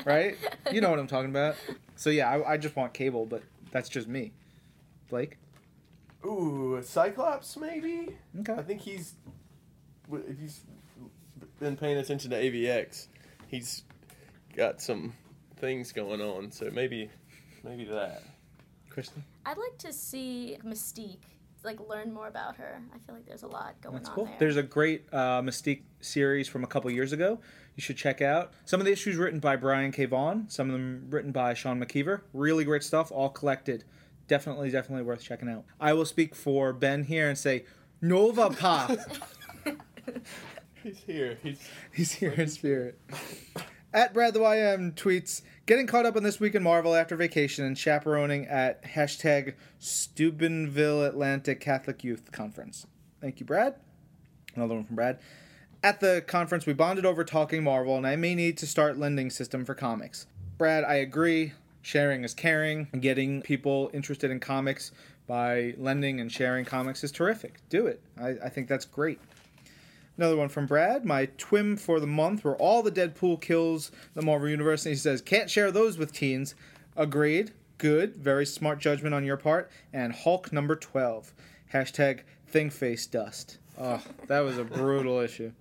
[0.05, 0.37] Right?
[0.71, 1.57] You know what I'm talking about.
[1.97, 4.33] So yeah, I, I just want cable, but that's just me.
[5.09, 5.39] Blake?
[6.25, 8.17] Ooh, Cyclops maybe?
[8.41, 8.53] Okay.
[8.53, 9.15] I think he's
[10.13, 10.61] if he's
[11.59, 13.07] been paying attention to AVX,
[13.49, 13.85] he's
[14.55, 15.15] got some
[15.57, 16.51] things going on.
[16.51, 17.11] So maybe
[17.65, 18.23] maybe that.
[18.91, 19.25] Kristen?
[19.45, 21.25] I'd like to see Mystique,
[21.63, 22.81] like learn more about her.
[22.95, 24.25] I feel like there's a lot going That's on cool.
[24.25, 24.37] there.
[24.39, 27.39] There's a great uh, Mystique series from a couple years ago.
[27.75, 28.53] You should check out.
[28.65, 30.07] Some of the issues written by Brian K.
[30.07, 32.23] Vaughan, some of them written by Sean McKeever.
[32.33, 33.85] Really great stuff, all collected
[34.29, 35.65] definitely, definitely worth checking out.
[35.81, 37.65] I will speak for Ben here and say,
[38.01, 38.91] Nova Pop.
[40.83, 41.39] He's here.
[41.43, 43.01] He's He's here in spirit.
[43.97, 47.65] At Brad the YM tweets, getting caught up on this week in Marvel after vacation
[47.65, 52.87] and chaperoning at hashtag Steubenville Atlantic Catholic Youth Conference.
[53.23, 53.77] Thank you, Brad.
[54.55, 55.19] Another one from Brad.
[55.83, 59.31] At the conference, we bonded over talking Marvel, and I may need to start lending
[59.31, 60.27] system for comics.
[60.59, 61.55] Brad, I agree.
[61.81, 62.89] Sharing is caring.
[62.93, 64.93] and Getting people interested in comics
[65.27, 67.61] by lending and sharing comics is terrific.
[67.71, 68.03] Do it.
[68.21, 69.21] I, I think that's great.
[70.19, 71.05] Another one from Brad.
[71.05, 74.87] My twim for the month were all the Deadpool kills the Marvel Universe.
[74.87, 76.55] And he says, can't share those with teens.
[76.97, 77.53] Agreed.
[77.79, 78.17] Good.
[78.17, 79.71] Very smart judgment on your part.
[79.93, 81.35] And Hulk number 12.
[81.75, 83.59] Hashtag thing face dust.
[83.79, 85.53] Oh, that was a brutal issue.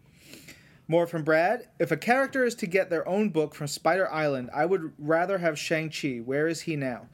[0.87, 1.67] More from Brad.
[1.79, 5.39] If a character is to get their own book from Spider Island, I would rather
[5.39, 6.19] have Shang-Chi.
[6.23, 7.07] Where is he now?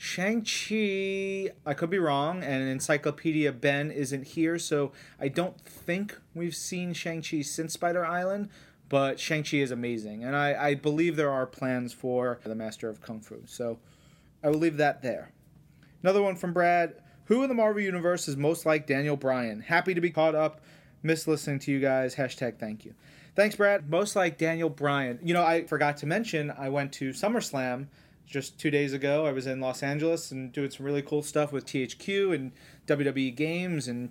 [0.00, 6.54] Shang-Chi, I could be wrong, and Encyclopedia Ben isn't here, so I don't think we've
[6.54, 8.48] seen Shang-Chi since Spider Island,
[8.88, 13.00] but Shang-Chi is amazing, and I, I believe there are plans for the Master of
[13.00, 13.80] Kung Fu, so
[14.40, 15.32] I will leave that there.
[16.00, 16.94] Another one from Brad.
[17.24, 19.60] Who in the Marvel Universe is most like Daniel Bryan?
[19.60, 20.60] Happy to be caught up.
[21.02, 22.14] Miss listening to you guys.
[22.14, 22.94] Hashtag thank you.
[23.34, 23.90] Thanks, Brad.
[23.90, 25.18] Most like Daniel Bryan.
[25.22, 27.88] You know, I forgot to mention I went to SummerSlam
[28.28, 29.26] just two days ago.
[29.26, 32.52] I was in Los Angeles and doing some really cool stuff with THQ and
[32.86, 34.10] WWE games and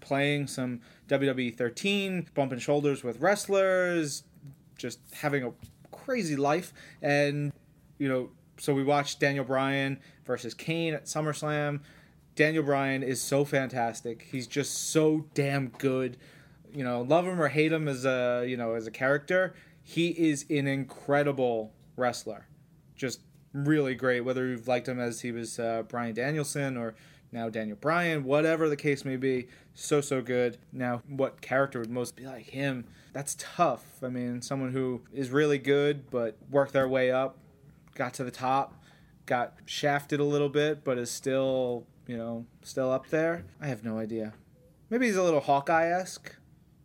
[0.00, 4.22] playing some WWE 13, bumping shoulders with wrestlers,
[4.76, 5.52] just having a
[5.90, 6.72] crazy life.
[7.02, 7.52] And,
[7.98, 11.80] you know, so we watched Daniel Bryan versus Kane at SummerSlam.
[12.36, 14.28] Daniel Bryan is so fantastic.
[14.30, 16.16] He's just so damn good.
[16.72, 20.10] You know, love him or hate him as a, you know, as a character, he
[20.10, 22.46] is an incredible wrestler.
[22.94, 23.20] Just
[23.52, 24.20] really great.
[24.22, 26.94] Whether you've liked him as he was uh, Bryan Danielson or
[27.32, 30.58] now Daniel Bryan, whatever the case may be, so so good.
[30.72, 32.86] Now, what character would most be like him?
[33.12, 33.84] That's tough.
[34.02, 37.38] I mean, someone who is really good but worked their way up,
[37.94, 38.82] got to the top,
[39.26, 43.44] got shafted a little bit, but is still you know still up there.
[43.60, 44.34] I have no idea.
[44.90, 46.34] Maybe he's a little Hawkeye esque.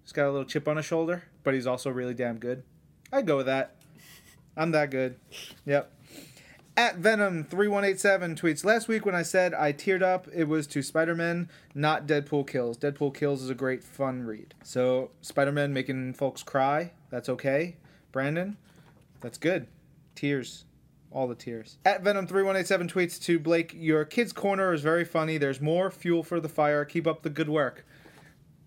[0.03, 2.63] He's got a little chip on his shoulder, but he's also really damn good.
[3.11, 3.77] I'd go with that.
[4.57, 5.17] I'm that good.
[5.65, 5.91] Yep.
[6.75, 11.13] At Venom3187 tweets Last week when I said I teared up, it was to Spider
[11.13, 12.77] Man, not Deadpool Kills.
[12.79, 14.55] Deadpool Kills is a great fun read.
[14.63, 17.75] So, Spider Man making folks cry, that's okay.
[18.11, 18.57] Brandon,
[19.21, 19.67] that's good.
[20.15, 20.65] Tears.
[21.11, 21.77] All the tears.
[21.85, 25.37] At Venom3187 tweets to Blake Your kid's corner is very funny.
[25.37, 26.85] There's more fuel for the fire.
[26.85, 27.85] Keep up the good work.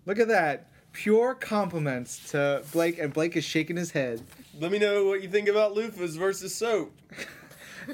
[0.05, 0.71] Look at that.
[0.93, 4.21] Pure compliments to Blake, and Blake is shaking his head.
[4.57, 6.97] Let me know what you think about loofahs versus soap.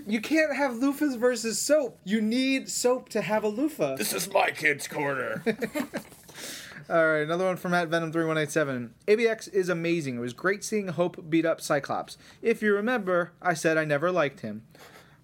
[0.07, 1.99] You can't have loofahs versus soap.
[2.03, 3.95] You need soap to have a loofah.
[3.95, 5.43] This is my kid's corner.
[6.89, 8.89] All right, another one from at Venom3187.
[9.07, 10.17] AVX is amazing.
[10.17, 12.17] It was great seeing Hope beat up Cyclops.
[12.41, 14.63] If you remember, I said I never liked him.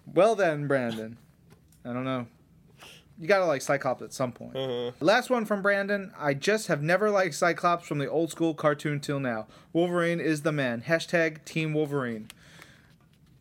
[0.06, 1.18] Well then, Brandon.
[1.84, 2.26] I don't know.
[3.18, 4.56] You gotta like Cyclops at some point.
[4.56, 4.92] Uh-huh.
[5.00, 6.10] Last one from Brandon.
[6.18, 9.46] I just have never liked Cyclops from the old school cartoon till now.
[9.74, 10.84] Wolverine is the man.
[10.86, 12.28] Hashtag Team Wolverine.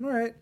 [0.03, 0.35] All right.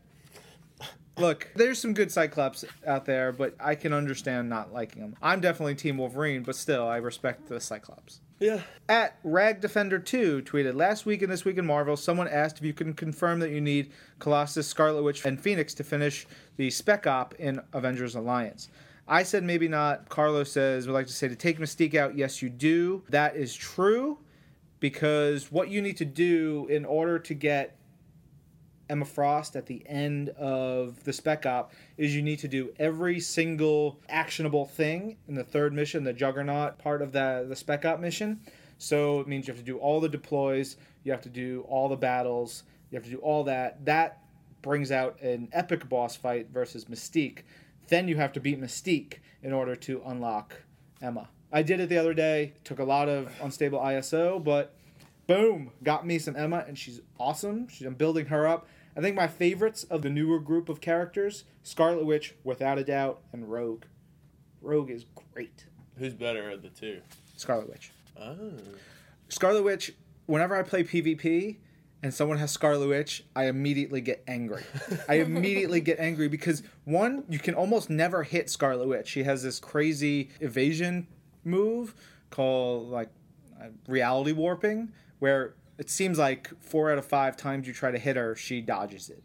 [1.17, 5.15] Look, there's some good Cyclops out there, but I can understand not liking them.
[5.21, 8.21] I'm definitely Team Wolverine, but still, I respect the Cyclops.
[8.39, 8.61] yeah.
[8.87, 12.65] At Rag Defender 2 tweeted last week and this week in Marvel, someone asked if
[12.65, 17.07] you can confirm that you need Colossus, Scarlet Witch, and Phoenix to finish the Spec
[17.07, 18.69] Op in Avengers Alliance.
[19.07, 20.09] I said maybe not.
[20.09, 22.15] Carlos says would like to say to take Mystique out.
[22.17, 23.03] Yes, you do.
[23.09, 24.19] That is true,
[24.79, 27.76] because what you need to do in order to get
[28.89, 33.19] Emma Frost at the end of the Spec Op is you need to do every
[33.19, 37.99] single actionable thing in the third mission, the Juggernaut part of the the Spec Op
[37.99, 38.39] mission.
[38.77, 41.89] So it means you have to do all the deploys, you have to do all
[41.89, 43.83] the battles, you have to do all that.
[43.85, 44.21] That
[44.61, 47.39] brings out an epic boss fight versus Mystique.
[47.87, 50.55] Then you have to beat Mystique in order to unlock
[51.01, 51.29] Emma.
[51.51, 52.53] I did it the other day.
[52.63, 54.73] Took a lot of unstable ISO, but
[55.27, 57.67] boom, got me some Emma, and she's awesome.
[57.85, 58.67] I'm building her up.
[58.97, 63.21] I think my favorites of the newer group of characters: Scarlet Witch, without a doubt,
[63.31, 63.83] and Rogue.
[64.61, 65.65] Rogue is great.
[65.97, 67.01] Who's better of the two?
[67.35, 67.91] Scarlet Witch.
[68.19, 68.53] Oh.
[69.29, 69.93] Scarlet Witch.
[70.25, 71.57] Whenever I play PvP
[72.03, 74.63] and someone has Scarlet Witch, I immediately get angry.
[75.07, 79.07] I immediately get angry because one, you can almost never hit Scarlet Witch.
[79.07, 81.07] She has this crazy evasion
[81.43, 81.95] move
[82.29, 83.09] called like
[83.61, 87.99] uh, reality warping, where it seems like four out of five times you try to
[87.99, 89.23] hit her, she dodges it.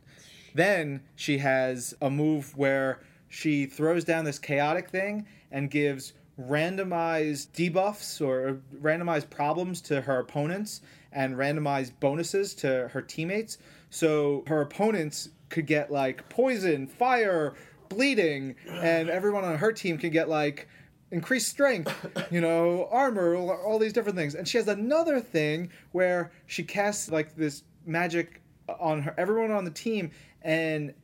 [0.55, 7.49] Then she has a move where she throws down this chaotic thing and gives randomized
[7.53, 10.83] debuffs or randomized problems to her opponents
[11.13, 13.59] and randomized bonuses to her teammates.
[13.91, 17.55] So her opponents could get like poison, fire,
[17.89, 20.69] bleeding, and everyone on her team could get like
[21.13, 21.95] increased strength,
[22.33, 24.35] you know, armor, all, these different things.
[24.35, 28.43] And she has another thing where she casts like this magic
[28.81, 30.11] on her everyone on the team
[30.41, 30.95] and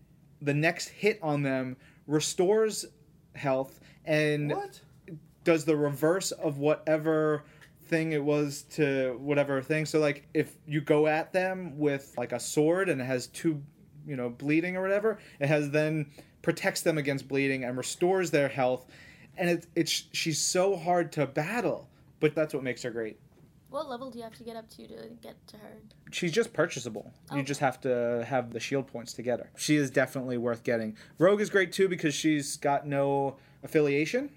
[0.40, 2.86] the next hit on them restores
[3.34, 4.80] health and What?
[5.44, 7.44] does the reverse of whatever
[7.86, 9.86] thing it was to whatever thing.
[9.86, 13.62] So like if you go at them with like a sword and it has two,
[14.06, 16.06] you know, bleeding or whatever, it has then
[16.42, 18.86] protects them against bleeding and restores their health.
[19.38, 21.88] And it's it's she's so hard to battle,
[22.20, 23.18] but that's what makes her great.
[23.70, 25.76] What level do you have to get up to to get to her?
[26.10, 27.12] She's just purchasable.
[27.32, 27.42] You Oh.
[27.42, 29.50] just have to have the shield points to get her.
[29.56, 30.96] She is definitely worth getting.
[31.18, 34.30] Rogue is great too because she's got no affiliation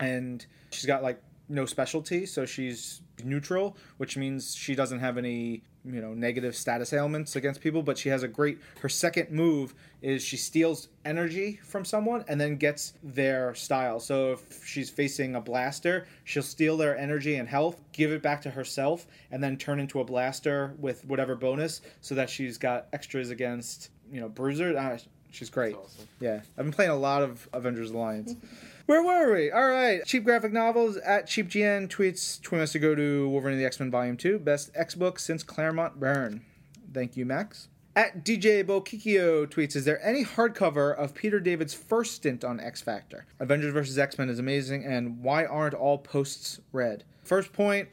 [0.00, 5.62] and she's got like no specialty, so she's neutral, which means she doesn't have any,
[5.84, 9.74] you know, negative status ailments against people, but she has a great her second move
[10.02, 14.00] is she steals energy from someone and then gets their style.
[14.00, 18.42] So if she's facing a blaster, she'll steal their energy and health, give it back
[18.42, 22.88] to herself, and then turn into a blaster with whatever bonus so that she's got
[22.92, 24.76] extras against, you know, bruiser.
[24.76, 24.98] Uh,
[25.30, 25.74] she's great.
[25.74, 26.08] That's awesome.
[26.20, 28.34] Yeah, I've been playing a lot of Avengers Alliance.
[28.86, 29.50] Where were we?
[29.50, 30.04] All right.
[30.04, 33.90] Cheap graphic novels at CheapGN tweets tweeting us to go to Wolverine the X Men
[33.90, 36.44] Volume 2, best X book since Claremont Byrne.
[36.92, 37.68] Thank you, Max.
[37.96, 42.82] At DJ Bokikio tweets, is there any hardcover of Peter David's first stint on X
[42.82, 43.24] Factor?
[43.40, 43.96] Avengers vs.
[43.96, 47.04] X Men is amazing, and why aren't all posts read?
[47.22, 47.88] First point,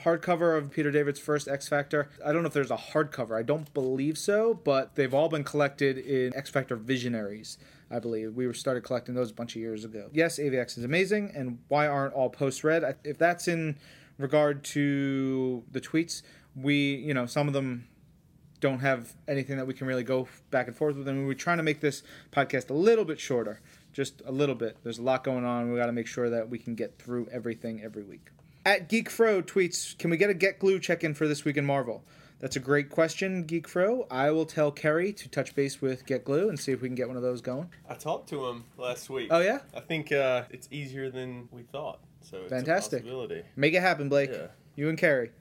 [0.00, 2.10] hardcover of Peter David's first X Factor.
[2.22, 3.38] I don't know if there's a hardcover.
[3.38, 7.56] I don't believe so, but they've all been collected in X Factor Visionaries.
[7.90, 10.08] I believe we started collecting those a bunch of years ago.
[10.12, 12.98] Yes, AVX is amazing, and why aren't all posts read?
[13.04, 13.76] If that's in
[14.18, 16.22] regard to the tweets,
[16.54, 17.88] we you know some of them
[18.60, 21.58] don't have anything that we can really go back and forth with, and we're trying
[21.58, 23.60] to make this podcast a little bit shorter,
[23.92, 24.76] just a little bit.
[24.82, 25.70] There's a lot going on.
[25.70, 28.30] We got to make sure that we can get through everything every week.
[28.66, 31.64] At GeekFro tweets, can we get a Get Glue check in for this week in
[31.64, 32.04] Marvel?
[32.40, 34.06] That's a great question, GeekFro.
[34.10, 36.94] I will tell Kerry to touch base with Get Glue and see if we can
[36.94, 37.68] get one of those going.
[37.88, 39.28] I talked to him last week.
[39.32, 39.58] Oh, yeah?
[39.74, 41.98] I think uh, it's easier than we thought.
[42.22, 43.04] So it's Fantastic.
[43.56, 44.30] Make it happen, Blake.
[44.32, 44.46] Yeah.
[44.76, 45.32] You and Kerry.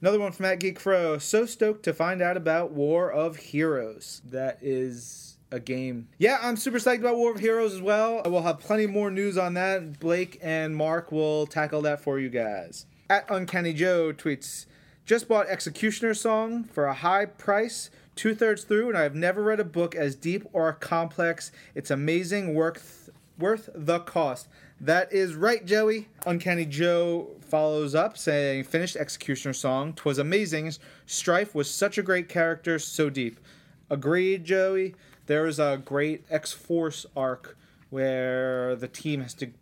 [0.00, 1.18] Another one from at Geek Fro.
[1.18, 4.20] So stoked to find out about War of Heroes.
[4.26, 6.08] That is a game.
[6.18, 8.20] Yeah, I'm super psyched about War of Heroes as well.
[8.24, 9.98] I will have plenty more news on that.
[9.98, 12.86] Blake and Mark will tackle that for you guys.
[13.08, 14.66] At Uncanny Joe tweets,
[15.08, 19.42] just bought X-Cutioner Song for a high price, two thirds through, and I have never
[19.42, 21.50] read a book as deep or complex.
[21.74, 24.48] It's amazing, worth worth the cost.
[24.78, 26.08] That is right, Joey.
[26.26, 29.94] Uncanny Joe follows up saying, finished X-Cutioner Song.
[29.94, 30.72] Twas amazing.
[31.06, 33.40] Strife was such a great character, so deep.
[33.88, 34.94] Agreed, Joey.
[35.24, 37.56] There is a great X Force arc
[37.88, 39.52] where the team has to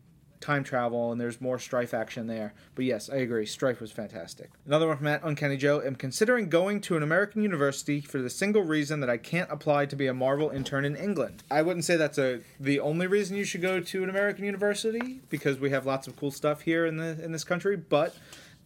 [0.41, 2.55] time travel and there's more strife action there.
[2.75, 3.47] But yes, I agree.
[3.47, 4.51] Strife was fantastic.
[4.67, 5.81] Another one from Matt Uncanny Joe.
[5.81, 9.87] am considering going to an American university for the single reason that I can't apply
[9.87, 11.43] to be a Marvel intern in England.
[11.51, 15.21] I wouldn't say that's a the only reason you should go to an American university
[15.31, 18.15] because we have lots of cool stuff here in the in this country, but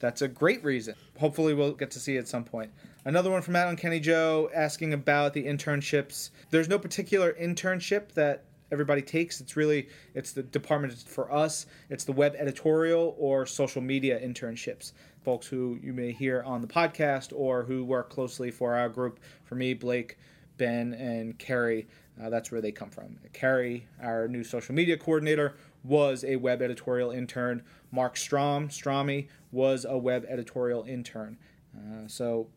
[0.01, 0.95] that's a great reason.
[1.19, 2.71] Hopefully, we'll get to see at some point.
[3.05, 6.31] Another one from Matt Uncanny Joe asking about the internships.
[6.51, 9.41] There's no particular internship that everybody takes.
[9.41, 11.67] It's really it's the department for us.
[11.89, 14.93] It's the web editorial or social media internships.
[15.25, 19.21] Folks who you may hear on the podcast or who work closely for our group.
[19.45, 20.19] For me, Blake,
[20.57, 21.87] Ben, and Carrie.
[22.21, 23.19] Uh, that's where they come from.
[23.33, 27.63] Carrie, our new social media coordinator, was a web editorial intern.
[27.91, 31.39] Mark Strom, Stromy, was a web editorial intern.
[31.75, 32.49] Uh, so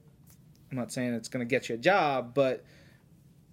[0.72, 2.66] I'm not saying it's going to get you a job, but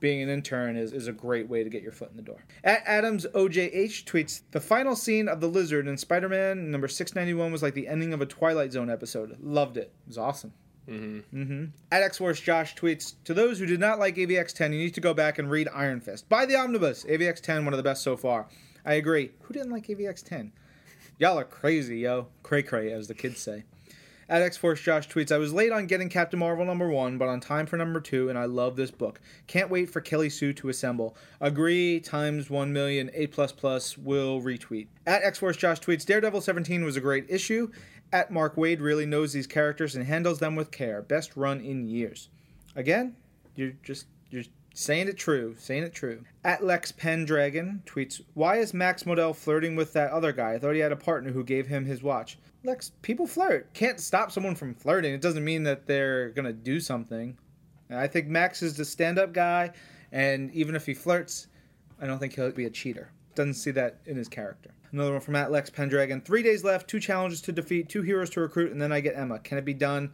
[0.00, 2.44] being an intern is, is a great way to get your foot in the door.
[2.64, 7.52] At Adams OJH tweets The final scene of the lizard in Spider Man number 691
[7.52, 9.36] was like the ending of a Twilight Zone episode.
[9.40, 9.92] Loved it.
[10.04, 10.52] It was awesome.
[10.88, 11.36] Mm-hmm.
[11.36, 11.64] Mm-hmm.
[11.92, 14.94] At X Force Josh tweets To those who did not like AVX 10, you need
[14.94, 16.28] to go back and read Iron Fist.
[16.28, 17.04] Buy the Omnibus.
[17.04, 18.48] AVX 10, one of the best so far.
[18.84, 19.32] I agree.
[19.42, 20.52] Who didn't like AVX 10?
[21.18, 22.28] Y'all are crazy, yo.
[22.42, 23.64] Cray cray, as the kids say.
[24.30, 27.28] At X Force Josh tweets, I was late on getting Captain Marvel number one, but
[27.28, 29.20] on time for number two, and I love this book.
[29.48, 31.16] Can't wait for Kelly Sue to assemble.
[31.40, 34.86] Agree times one million, A plus plus will retweet.
[35.04, 37.72] At X Force Josh tweets, Daredevil 17 was a great issue.
[38.12, 41.02] At Mark Waid really knows these characters and handles them with care.
[41.02, 42.28] Best run in years.
[42.76, 43.16] Again,
[43.56, 46.24] you're just you're Saying it true, saying it true.
[46.44, 50.54] At Lex Pendragon tweets, Why is Max Modell flirting with that other guy?
[50.54, 52.38] I thought he had a partner who gave him his watch.
[52.62, 53.72] Lex, people flirt.
[53.74, 55.12] Can't stop someone from flirting.
[55.12, 57.36] It doesn't mean that they're going to do something.
[57.88, 59.72] And I think Max is the stand up guy,
[60.12, 61.48] and even if he flirts,
[62.00, 63.10] I don't think he'll be a cheater.
[63.34, 64.70] Doesn't see that in his character.
[64.92, 66.20] Another one from at Lex Pendragon.
[66.20, 69.16] Three days left, two challenges to defeat, two heroes to recruit, and then I get
[69.16, 69.38] Emma.
[69.38, 70.12] Can it be done?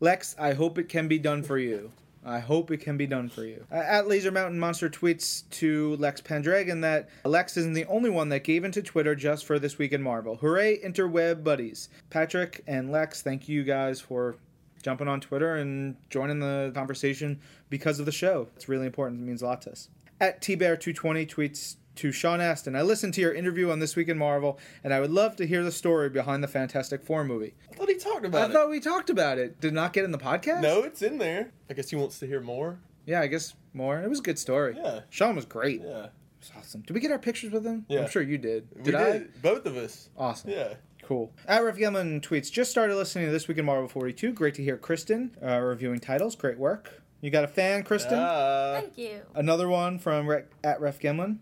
[0.00, 1.92] Lex, I hope it can be done for you.
[2.24, 3.64] I hope it can be done for you.
[3.70, 8.28] Uh, At Laser Mountain Monster tweets to Lex Pendragon that Lex isn't the only one
[8.28, 10.36] that gave into Twitter just for This Week in Marvel.
[10.36, 11.88] Hooray, interweb buddies.
[12.10, 14.36] Patrick and Lex, thank you guys for
[14.82, 18.48] jumping on Twitter and joining the conversation because of the show.
[18.56, 19.20] It's really important.
[19.20, 19.88] It means a lot to us.
[20.20, 24.18] At TBear220 tweets to Sean Astin, I listened to your interview on This Week in
[24.18, 27.54] Marvel, and I would love to hear the story behind the Fantastic Four movie.
[27.70, 28.50] I thought he talked about I it.
[28.50, 29.60] I thought we talked about it.
[29.60, 30.60] Did not get in the podcast?
[30.60, 31.52] No, it's in there.
[31.70, 32.78] I guess he wants to hear more.
[33.06, 34.00] Yeah, I guess more.
[34.00, 34.74] It was a good story.
[34.76, 35.00] Yeah.
[35.10, 35.80] Sean was great.
[35.82, 36.04] Yeah.
[36.04, 36.82] It was awesome.
[36.82, 37.84] Did we get our pictures with him?
[37.88, 38.00] Yeah.
[38.00, 38.68] I'm sure you did.
[38.76, 39.24] We Did I?
[39.42, 40.08] Both of us.
[40.16, 40.50] Awesome.
[40.50, 40.74] Yeah.
[41.02, 41.32] Cool.
[41.46, 44.32] At Ref Gilman tweets, just started listening to This Week in Marvel 42.
[44.32, 46.36] Great to hear Kristen uh, reviewing titles.
[46.36, 47.02] Great work.
[47.20, 48.18] You got a fan, Kristen?
[48.18, 48.78] Ah.
[48.80, 49.20] Thank you.
[49.34, 51.38] Another one from Re- at Ref Gimlin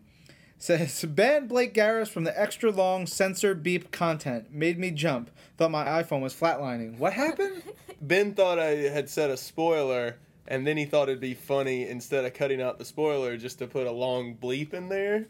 [0.61, 4.53] says ban Blake Garris from the extra long censor beep content.
[4.53, 5.31] Made me jump.
[5.57, 6.99] Thought my iPhone was flatlining.
[6.99, 7.63] What happened?
[8.03, 10.17] Ben thought I had said a spoiler,
[10.49, 13.67] and then he thought it'd be funny instead of cutting out the spoiler just to
[13.67, 15.27] put a long bleep in there.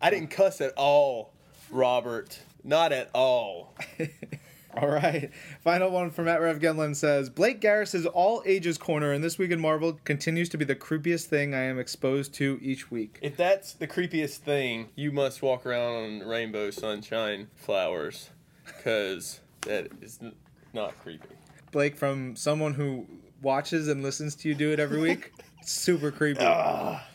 [0.00, 1.32] I didn't cuss at all,
[1.70, 2.40] Robert.
[2.62, 3.74] Not at all.
[4.80, 5.30] All right.
[5.60, 9.52] Final one from Matt Rev Gemlin says Blake Garris's all ages corner in this week
[9.52, 13.18] in Marvel continues to be the creepiest thing I am exposed to each week.
[13.22, 18.30] If that's the creepiest thing, you must walk around on rainbow sunshine flowers,
[18.66, 20.34] because that is n-
[20.72, 21.28] not creepy.
[21.70, 23.06] Blake, from someone who
[23.42, 26.40] watches and listens to you do it every week, super creepy.
[26.42, 27.06] Ah.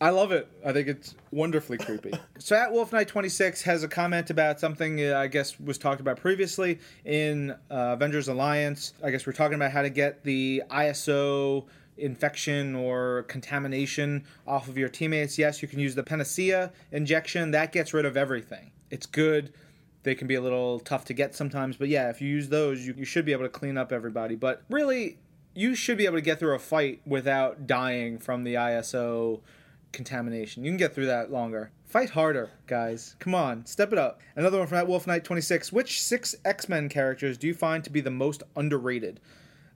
[0.00, 0.46] I love it.
[0.64, 2.12] I think it's wonderfully creepy.
[2.38, 6.18] so at Wolf Knight 26 has a comment about something I guess was talked about
[6.18, 8.92] previously in uh, Avengers Alliance.
[9.02, 11.66] I guess we're talking about how to get the ISO
[11.96, 15.38] infection or contamination off of your teammates.
[15.38, 17.50] Yes, you can use the Panacea injection.
[17.52, 18.72] That gets rid of everything.
[18.90, 19.54] It's good.
[20.02, 22.86] They can be a little tough to get sometimes, but yeah, if you use those,
[22.86, 24.36] you, you should be able to clean up everybody.
[24.36, 25.18] But really,
[25.54, 29.40] you should be able to get through a fight without dying from the ISO
[29.96, 30.62] contamination.
[30.62, 31.72] You can get through that longer.
[31.86, 33.16] Fight harder, guys.
[33.18, 34.20] Come on, step it up.
[34.36, 35.72] Another one from that Wolf Knight 26.
[35.72, 39.18] Which six X Men characters do you find to be the most underrated?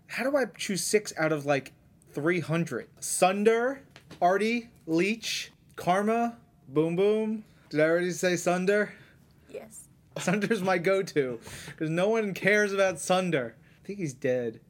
[0.07, 1.73] How do I choose six out of like
[2.13, 2.89] 300?
[3.01, 3.83] Sunder,
[4.21, 6.37] Artie, Leech, Karma,
[6.69, 7.45] Boom Boom.
[7.71, 8.93] Did I already say Sunder?
[9.49, 9.89] Yes.
[10.19, 13.55] Sunder's my go to because no one cares about Sunder.
[13.83, 14.61] I think he's dead.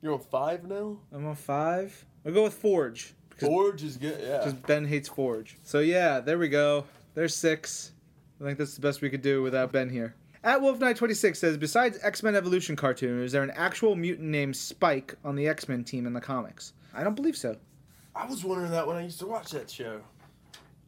[0.00, 0.98] You're on five now?
[1.12, 2.04] I'm on five.
[2.26, 4.38] I'll go with Forge because Forge is good, yeah.
[4.38, 5.56] because Ben hates Forge.
[5.62, 6.84] So yeah, there we go.
[7.14, 7.92] There's six.
[8.40, 10.14] I think that's the best we could do without Ben here.
[10.44, 14.28] At Wolf Knight 26 says, besides X Men Evolution cartoon, is there an actual mutant
[14.28, 16.72] named Spike on the X Men team in the comics?
[16.94, 17.56] I don't believe so.
[18.14, 20.00] I was wondering that when I used to watch that show.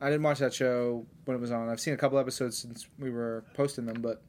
[0.00, 1.68] I didn't watch that show when it was on.
[1.68, 4.22] I've seen a couple episodes since we were posting them, but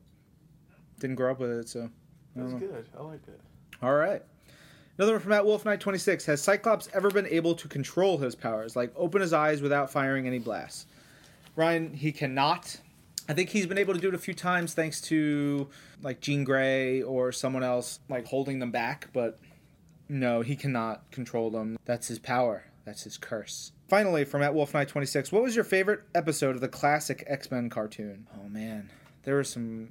[0.99, 1.89] didn't grow up with it, so.
[2.35, 2.59] It was know.
[2.59, 2.85] good.
[2.97, 3.41] I liked it.
[3.81, 4.21] All right.
[4.97, 6.25] Another one from Matt Wolf Knight 26.
[6.25, 10.25] Has Cyclops ever been able to control his powers, like open his eyes without firing
[10.25, 10.85] any blasts?
[11.55, 12.77] Ryan, he cannot.
[13.27, 15.67] I think he's been able to do it a few times thanks to
[16.01, 19.39] like Jean Grey or someone else like holding them back, but
[20.07, 21.77] no, he cannot control them.
[21.85, 22.65] That's his power.
[22.85, 23.71] That's his curse.
[23.89, 27.49] Finally, from at Wolf Knight 26, what was your favorite episode of the classic X
[27.51, 28.27] Men cartoon?
[28.39, 28.91] Oh man,
[29.23, 29.89] there some some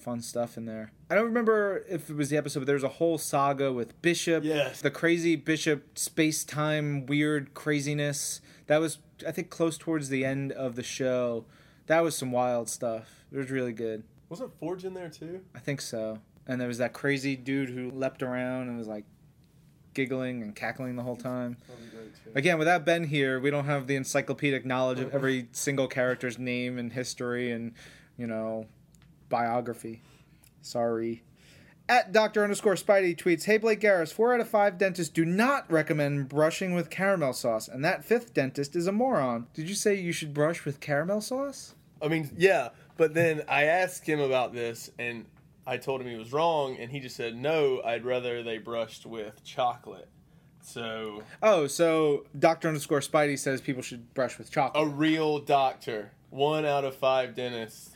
[0.00, 0.92] fun stuff in there.
[1.08, 4.00] I don't remember if it was the episode, but there was a whole saga with
[4.02, 4.44] Bishop.
[4.44, 4.80] Yes.
[4.80, 8.40] The crazy Bishop space time weird craziness.
[8.66, 11.44] That was, I think, close towards the end of the show.
[11.86, 13.24] That was some wild stuff.
[13.32, 14.04] It was really good.
[14.28, 15.40] Wasn't Forge in there too?
[15.54, 16.18] I think so.
[16.46, 19.04] And there was that crazy dude who leapt around and was like
[19.94, 21.56] giggling and cackling the whole time.
[22.34, 26.78] Again, without Ben here, we don't have the encyclopedic knowledge of every single character's name
[26.78, 27.72] and history and,
[28.16, 28.66] you know,
[29.30, 30.02] biography.
[30.60, 31.22] Sorry.
[31.88, 32.44] At Dr.
[32.44, 36.74] underscore Spidey tweets, Hey Blake Garris, four out of five dentists do not recommend brushing
[36.74, 39.46] with caramel sauce, and that fifth dentist is a moron.
[39.54, 41.74] Did you say you should brush with caramel sauce?
[42.02, 45.24] I mean, yeah, but then I asked him about this, and
[45.66, 49.04] I told him he was wrong, and he just said, no, I'd rather they brushed
[49.04, 50.08] with chocolate.
[50.62, 52.68] So, Oh, so Dr.
[52.68, 54.84] underscore Spidey says people should brush with chocolate.
[54.84, 57.89] a real doctor, one out of five dentists,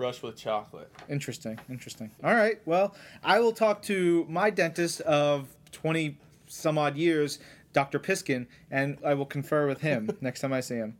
[0.00, 0.90] brush with chocolate.
[1.10, 2.10] Interesting, interesting.
[2.24, 7.38] All right, well, I will talk to my dentist of 20 some odd years
[7.74, 7.98] Dr.
[7.98, 10.96] Piskin, and I will confer with him next time I see him.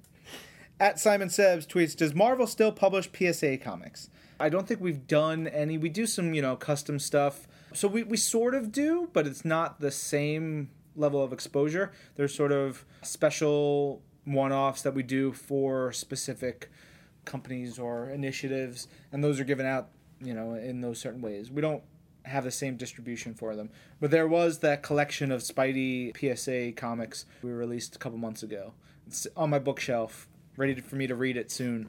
[0.79, 4.11] At Simon Sebs tweets, Does Marvel still publish PSA comics?
[4.39, 5.79] I don't think we've done any.
[5.79, 7.49] We do some, you know, custom stuff.
[7.73, 11.91] So we, we sort of do, but it's not the same level of exposure.
[12.17, 16.71] There's sort of special one offs that we do for specific
[17.25, 19.89] companies or initiatives, and those are given out,
[20.21, 21.51] you know, in those certain ways.
[21.51, 21.83] We don't
[22.25, 23.71] have the same distribution for them.
[24.01, 28.73] But there was that collection of Spidey PSA comics we released a couple months ago.
[29.07, 31.89] It's on my bookshelf, ready for me to read it soon.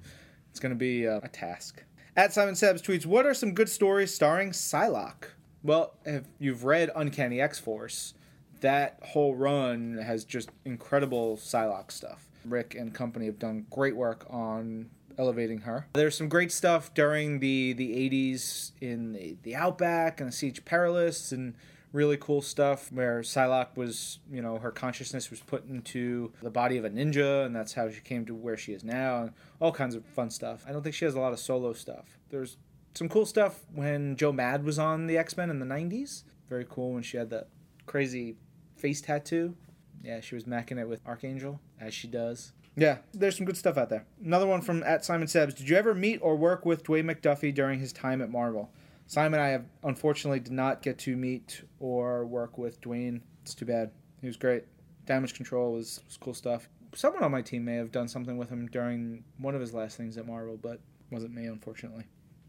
[0.50, 1.84] It's going to be uh, a task.
[2.16, 5.30] At Simon Sebs tweets, What are some good stories starring Psylocke?
[5.64, 8.14] Well, if you've read Uncanny X Force,
[8.62, 12.28] that whole run has just incredible Psylocke stuff.
[12.46, 15.88] Rick and company have done great work on elevating her.
[15.94, 20.64] There's some great stuff during the the 80s in the, the Outback and the Siege
[20.66, 21.56] Perilous and
[21.94, 26.78] really cool stuff where Psylocke was, you know, her consciousness was put into the body
[26.78, 29.72] of a ninja and that's how she came to where she is now and all
[29.72, 30.64] kinds of fun stuff.
[30.68, 32.18] I don't think she has a lot of solo stuff.
[32.30, 32.58] There's
[32.94, 36.24] some cool stuff when Joe Mad was on the X-Men in the 90s.
[36.50, 37.50] Very cool when she had that
[37.86, 38.36] crazy
[38.78, 39.56] face tattoo.
[40.04, 42.54] Yeah, she was macking it with Archangel as she does.
[42.76, 44.06] Yeah, there's some good stuff out there.
[44.24, 45.56] Another one from at Simon Sebs.
[45.56, 48.72] Did you ever meet or work with Dwayne McDuffie during his time at Marvel?
[49.08, 53.22] Simon I have unfortunately did not get to meet or work with Dwayne.
[53.42, 53.92] It's too bad.
[54.22, 54.64] He was great.
[55.06, 56.70] Damage control was, was cool stuff.
[56.96, 59.98] Someone on my team may have done something with him during one of his last
[59.98, 62.06] things at Marvel, but wasn't me, unfortunately.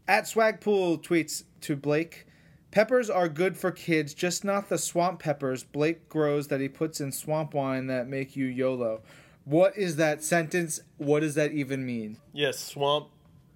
[0.07, 2.27] At Swagpool tweets to Blake,
[2.73, 6.99] Peppers are good for kids, just not the swamp peppers Blake grows that he puts
[6.99, 9.03] in swamp wine that make you YOLO.
[9.45, 10.79] What is that sentence?
[10.97, 12.17] What does that even mean?
[12.31, 13.09] Yes, swamp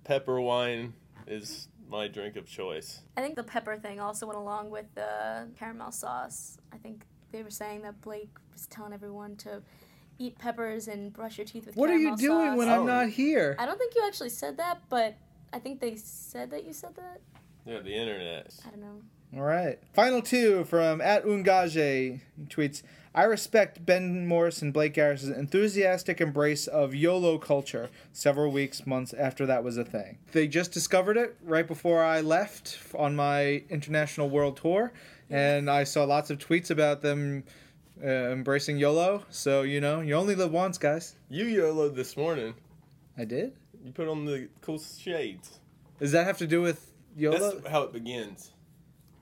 [0.03, 0.93] pepper wine
[1.27, 3.01] is my drink of choice.
[3.15, 6.57] I think the pepper thing also went along with the caramel sauce.
[6.73, 9.61] I think they were saying that Blake was telling everyone to
[10.19, 12.57] eat peppers and brush your teeth with What are you doing sauce.
[12.57, 12.81] when Oh.
[12.81, 13.55] I'm not here?
[13.59, 15.15] I don't think you actually said that, but
[15.53, 17.21] I think they said that you said that.
[17.65, 18.53] Yeah, the internet.
[18.65, 19.01] I don't know.
[19.35, 19.79] All right.
[19.93, 22.81] Final two from at Ungage tweets
[23.17, 29.11] I respect Ben Morse and Blake Garris's enthusiastic embrace of YOLO culture several weeks, months
[29.11, 30.19] after that was a thing.
[30.33, 34.93] They just discovered it right before I left on my international world tour,
[35.31, 37.43] and I saw lots of tweets about them
[38.03, 39.23] uh, embracing YOLO.
[39.31, 41.15] So, you know, you only live once, guys.
[41.27, 42.53] You YOLO'd this morning.
[43.17, 43.53] I did?
[43.83, 45.57] You put on the cool shades.
[45.99, 47.39] Does that have to do with YOLO?
[47.39, 48.51] That's how it begins.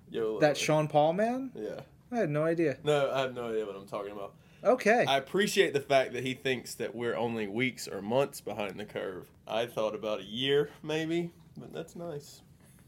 [0.10, 0.41] YOLO.
[0.41, 1.52] that Sean Paul man?
[1.56, 1.80] Yeah.
[2.16, 2.78] I had no idea.
[2.84, 4.34] No, I have no idea what I'm talking about.
[4.63, 5.05] Okay.
[5.07, 8.86] I appreciate the fact that he thinks that we're only weeks or months behind the
[8.86, 9.30] curve.
[9.47, 12.41] I thought about a year, maybe, but that's nice.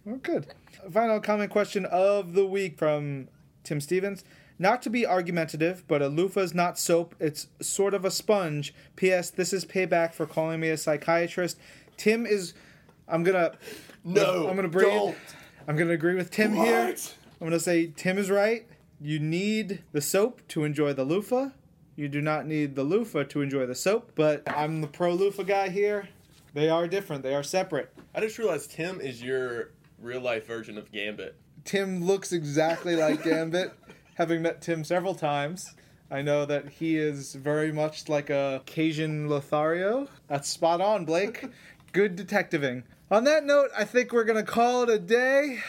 [0.09, 0.47] Oh, good.
[0.91, 3.28] Final comment question of the week from
[3.63, 4.23] Tim Stevens.
[4.57, 7.13] Not to be argumentative, but a loofah's not soap.
[7.19, 8.73] It's sort of a sponge.
[8.95, 9.30] P.S.
[9.30, 11.59] This is payback for calling me a psychiatrist.
[11.95, 12.53] Tim is.
[13.07, 13.51] I'm gonna.
[14.03, 14.89] No, I'm gonna bring.
[14.89, 15.17] don't.
[15.67, 16.95] I'm gonna agree with Tim here.
[17.39, 18.65] I'm gonna say Tim is right.
[18.99, 21.49] You need the soap to enjoy the loofah.
[21.95, 24.11] You do not need the loofah to enjoy the soap.
[24.15, 26.09] But I'm the pro loofah guy here.
[26.53, 27.23] They are different.
[27.23, 27.93] They are separate.
[28.15, 29.71] I just realized Tim is your
[30.01, 31.35] real life version of Gambit.
[31.63, 33.73] Tim looks exactly like Gambit.
[34.15, 35.75] Having met Tim several times,
[36.09, 40.07] I know that he is very much like a Cajun Lothario.
[40.27, 41.45] That's spot on, Blake.
[41.91, 42.83] Good detectiving.
[43.11, 45.59] On that note, I think we're going to call it a day.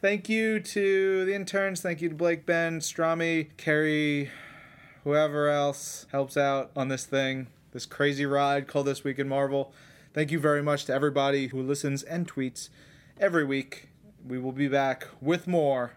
[0.00, 1.82] Thank you to the interns.
[1.82, 4.30] Thank you to Blake, Ben, Strami, Carrie,
[5.04, 9.74] whoever else helps out on this thing, this crazy ride called This Week in Marvel.
[10.14, 12.70] Thank you very much to everybody who listens and tweets
[13.18, 13.90] every week.
[14.26, 15.92] We will be back with more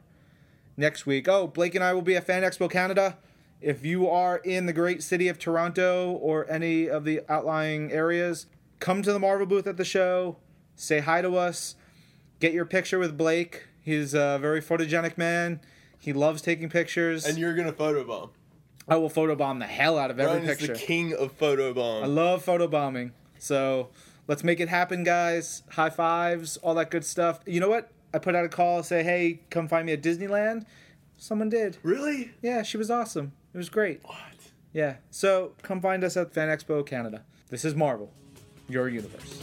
[0.75, 1.29] next week.
[1.29, 3.17] Oh, Blake and I will be at Fan Expo Canada.
[3.61, 8.47] If you are in the great city of Toronto or any of the outlying areas,
[8.79, 10.35] come to the Marvel booth at the show,
[10.75, 11.75] say hi to us,
[12.41, 13.67] get your picture with Blake.
[13.83, 15.59] He's a very photogenic man.
[15.99, 17.25] He loves taking pictures.
[17.25, 18.29] And you're gonna photobomb.
[18.87, 20.73] I will photobomb the hell out of every Ryan is picture.
[20.73, 22.03] the king of photobomb.
[22.03, 23.11] I love photobombing.
[23.39, 23.89] So
[24.27, 25.63] let's make it happen, guys.
[25.71, 27.39] High fives, all that good stuff.
[27.45, 27.91] You know what?
[28.13, 30.65] I put out a call, say, hey, come find me at Disneyland.
[31.17, 31.77] Someone did.
[31.83, 32.31] really?
[32.41, 33.31] Yeah, she was awesome.
[33.53, 34.01] It was great.
[34.03, 34.17] What?
[34.73, 34.95] Yeah.
[35.09, 37.23] So come find us at Fan Expo Canada.
[37.49, 38.11] This is Marvel,
[38.67, 39.41] your universe.